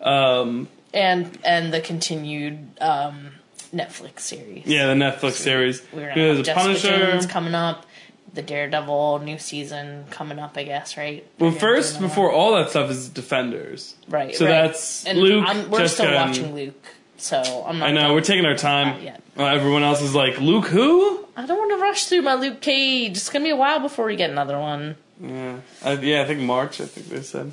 [0.00, 3.32] Um, and and the continued um,
[3.74, 4.66] Netflix series.
[4.66, 5.82] yeah, the Netflix series.
[5.92, 6.60] we're gonna There's have Jessica
[6.90, 7.10] Punisher.
[7.12, 7.86] Jones coming up,
[8.32, 11.26] the Daredevil new season coming up, I guess, right?
[11.38, 13.96] Well, They're first, before all that stuff is Defenders.
[14.08, 14.34] Right.
[14.34, 14.50] So right.
[14.52, 16.84] that's and Luke, I'm, we're Jessica, still watching Luke,
[17.16, 17.88] so I'm not.
[17.88, 19.02] I know we're taking our time.
[19.02, 19.20] yet.
[19.36, 21.26] Uh, everyone else is like, Luke, who?
[21.36, 23.12] I don't want to rush through my Luke Cage.
[23.16, 24.96] It's gonna be a while before we get another one.
[25.20, 26.80] Yeah, I, yeah, I think March.
[26.80, 27.52] I think they said.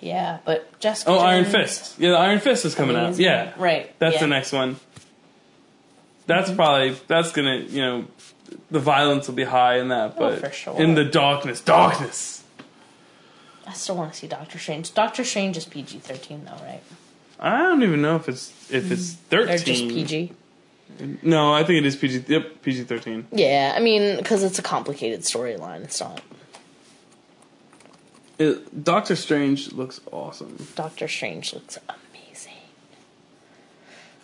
[0.00, 1.10] Yeah, but Jessica.
[1.10, 1.98] Oh, Iron Fist.
[1.98, 3.16] Yeah, the Iron Fist is coming out.
[3.18, 3.98] Yeah, Right.
[3.98, 4.20] That's yeah.
[4.20, 4.76] the next one.
[6.26, 6.56] That's mm-hmm.
[6.56, 8.04] probably that's gonna you know,
[8.70, 10.80] the violence will be high in that, Oh, but for sure.
[10.80, 12.44] in the darkness, darkness.
[13.66, 14.94] I still want to see Doctor Strange.
[14.94, 16.82] Doctor Strange is PG thirteen though, right?
[17.38, 19.54] I don't even know if it's if it's thirteen.
[19.54, 20.32] Or just PG?
[21.22, 22.24] No, I think it is PG.
[22.28, 23.26] Yep, PG thirteen.
[23.32, 25.82] Yeah, I mean, because it's a complicated storyline.
[25.82, 26.22] It's not.
[28.82, 30.66] Doctor Strange looks awesome.
[30.74, 31.78] Doctor Strange looks.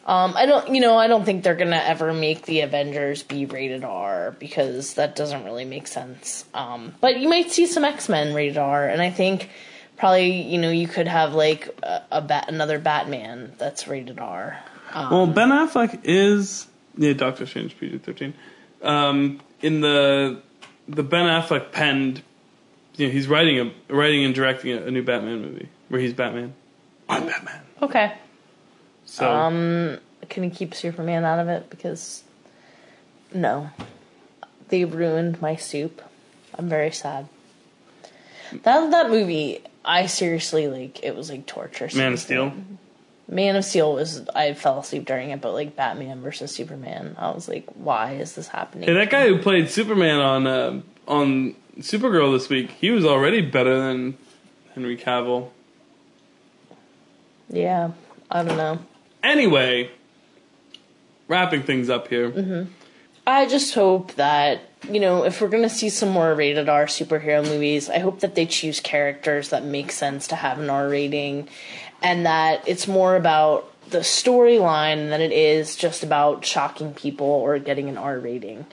[0.05, 3.47] Um, I don't, you know, I don't think they're gonna ever make the Avengers be
[3.47, 6.45] rated R because that doesn't really make sense.
[6.55, 9.49] Um, but you might see some X Men rated R, and I think
[9.97, 14.59] probably, you know, you could have like a, a bat, another Batman that's rated R.
[14.93, 18.35] Um, Well, Ben Affleck is yeah, Doctor Strange PG thirteen.
[18.83, 20.43] Um, in the
[20.89, 22.23] the Ben Affleck penned,
[22.97, 26.13] you know, he's writing a writing and directing a, a new Batman movie where he's
[26.13, 26.55] Batman.
[27.09, 27.61] I'm Batman.
[27.83, 28.15] okay.
[29.13, 29.99] So Um,
[30.31, 31.69] can you keep Superman out of it?
[31.69, 32.23] Because
[33.35, 33.69] no,
[34.69, 36.01] they ruined my soup.
[36.55, 37.29] I'm very sad.
[38.63, 41.05] That that movie, I seriously like.
[41.05, 41.91] It was like torture.
[41.95, 42.55] Man of Steel.
[43.29, 44.27] Man of Steel was.
[44.35, 48.35] I fell asleep during it, but like Batman versus Superman, I was like, why is
[48.35, 48.89] this happening?
[48.89, 53.43] Hey, that guy who played Superman on uh, on Supergirl this week, he was already
[53.43, 54.17] better than
[54.75, 55.51] Henry Cavill.
[57.51, 57.91] yeah,
[58.31, 58.79] I don't know.
[59.23, 59.91] Anyway,
[61.29, 62.31] wrapping things up here.
[62.31, 62.71] Mm-hmm.
[63.27, 66.87] I just hope that, you know, if we're going to see some more rated R
[66.87, 70.89] superhero movies, I hope that they choose characters that make sense to have an R
[70.89, 71.49] rating
[72.03, 77.59] and that it's more about the storyline than it is just about shocking people or
[77.59, 78.67] getting an R rating.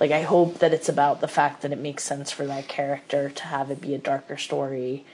[0.00, 3.30] Like, I hope that it's about the fact that it makes sense for that character
[3.30, 5.04] to have it be a darker story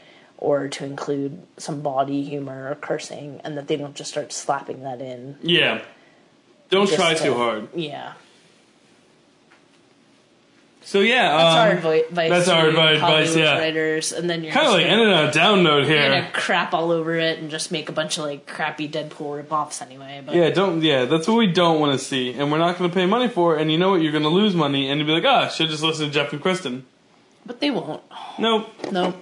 [0.40, 4.82] or to include some body humor or cursing and that they don't just start slapping
[4.82, 5.36] that in.
[5.42, 5.82] Yeah,
[6.70, 7.68] don't just try to- too hard.
[7.74, 8.14] Yeah.
[10.82, 12.30] So yeah, That's our um, advice.
[12.30, 13.58] that's our advice, Hollywood yeah.
[13.58, 16.08] Writers, and then you're kind of like gonna, on a down note you're here.
[16.08, 19.82] gonna crap all over it and just make a bunch of like crappy Deadpool ripoffs
[19.82, 20.22] anyway.
[20.24, 20.80] But Yeah, don't.
[20.82, 23.28] Yeah, that's what we don't want to see, and we're not going to pay money
[23.28, 23.62] for it.
[23.62, 24.00] And you know what?
[24.00, 26.32] You're going to lose money, and you'll be like, "Ah, should just listen to Jeff
[26.32, 26.86] and Kristen."
[27.44, 28.02] but they won't.
[28.38, 29.14] Nope, No.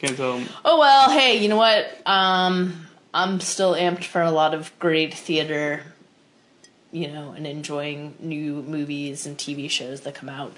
[0.00, 0.48] Can't tell them.
[0.64, 1.10] Oh well.
[1.10, 2.00] Hey, you know what?
[2.06, 5.82] Um, I'm still amped for a lot of great theater.
[6.92, 10.52] You know, and enjoying new movies and TV shows that come out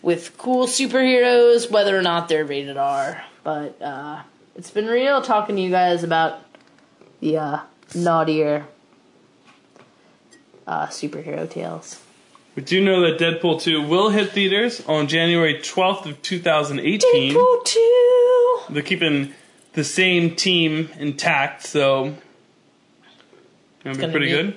[0.00, 3.22] with cool superheroes, whether or not they're rated R.
[3.44, 4.22] But uh,
[4.56, 6.40] it's been real talking to you guys about
[7.20, 7.60] the uh,
[7.94, 8.64] naughtier
[10.66, 12.02] uh, superhero tales.
[12.58, 17.32] We do know that Deadpool 2 will hit theaters on January 12th of 2018.
[17.32, 18.60] Deadpool 2!
[18.70, 19.32] They're keeping
[19.74, 22.16] the same team intact, so
[23.84, 24.56] it'll be gonna pretty be- good.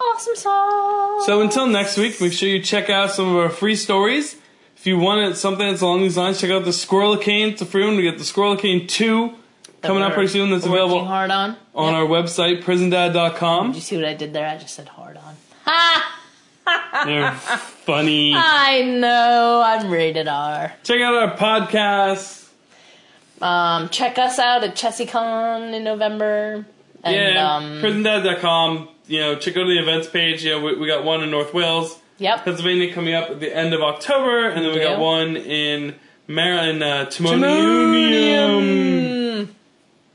[0.00, 1.24] Awesome song!
[1.26, 4.36] So until next week, make sure you check out some of our free stories.
[4.76, 7.48] If you wanted something that's along these lines, check out the Squirrel Cane.
[7.48, 7.96] It's a free one.
[7.96, 9.34] We get the Squirrel Cane 2
[9.82, 10.52] coming out pretty soon.
[10.52, 11.56] That's available hard on.
[11.74, 12.00] on Yep.
[12.00, 13.66] our website, prisondad.com.
[13.72, 14.46] Did you see what I did there?
[14.46, 15.34] I just said hard on.
[15.64, 16.18] Ha!
[16.66, 18.32] They're funny.
[18.34, 20.72] I know, I'm rated R.
[20.82, 22.48] Check out our podcast.
[23.40, 26.66] Um, check us out at ChessieCon in November.
[27.02, 28.88] And, yeah, um, prisondad.com.
[29.06, 30.44] You know, check out the events page.
[30.44, 32.44] Know, we, we got one in North Wales, yep.
[32.44, 35.94] Pennsylvania coming up at the end of October, and then we got one in
[36.28, 37.40] Maryland, uh, Timonium.
[37.40, 39.48] Timonium.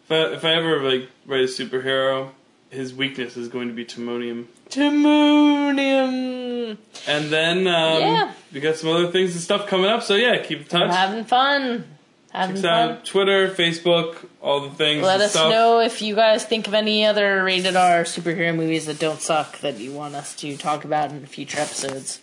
[0.05, 2.29] If I, if I ever like write a superhero,
[2.69, 4.45] his weakness is going to be Timonium.
[4.69, 6.77] Timonium.
[7.07, 8.31] And then um, Yeah.
[8.53, 10.03] we got some other things and stuff coming up.
[10.03, 10.89] So yeah, keep in touch.
[10.89, 11.85] We're having fun.
[12.31, 12.89] Having Check fun.
[12.91, 15.03] out Twitter, Facebook, all the things.
[15.03, 15.49] Let and us stuff.
[15.51, 19.59] know if you guys think of any other rated R superhero movies that don't suck
[19.59, 22.19] that you want us to talk about in future episodes.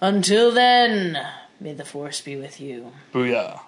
[0.00, 1.18] Until then,
[1.58, 2.92] may the force be with you.
[3.14, 3.60] Booyah.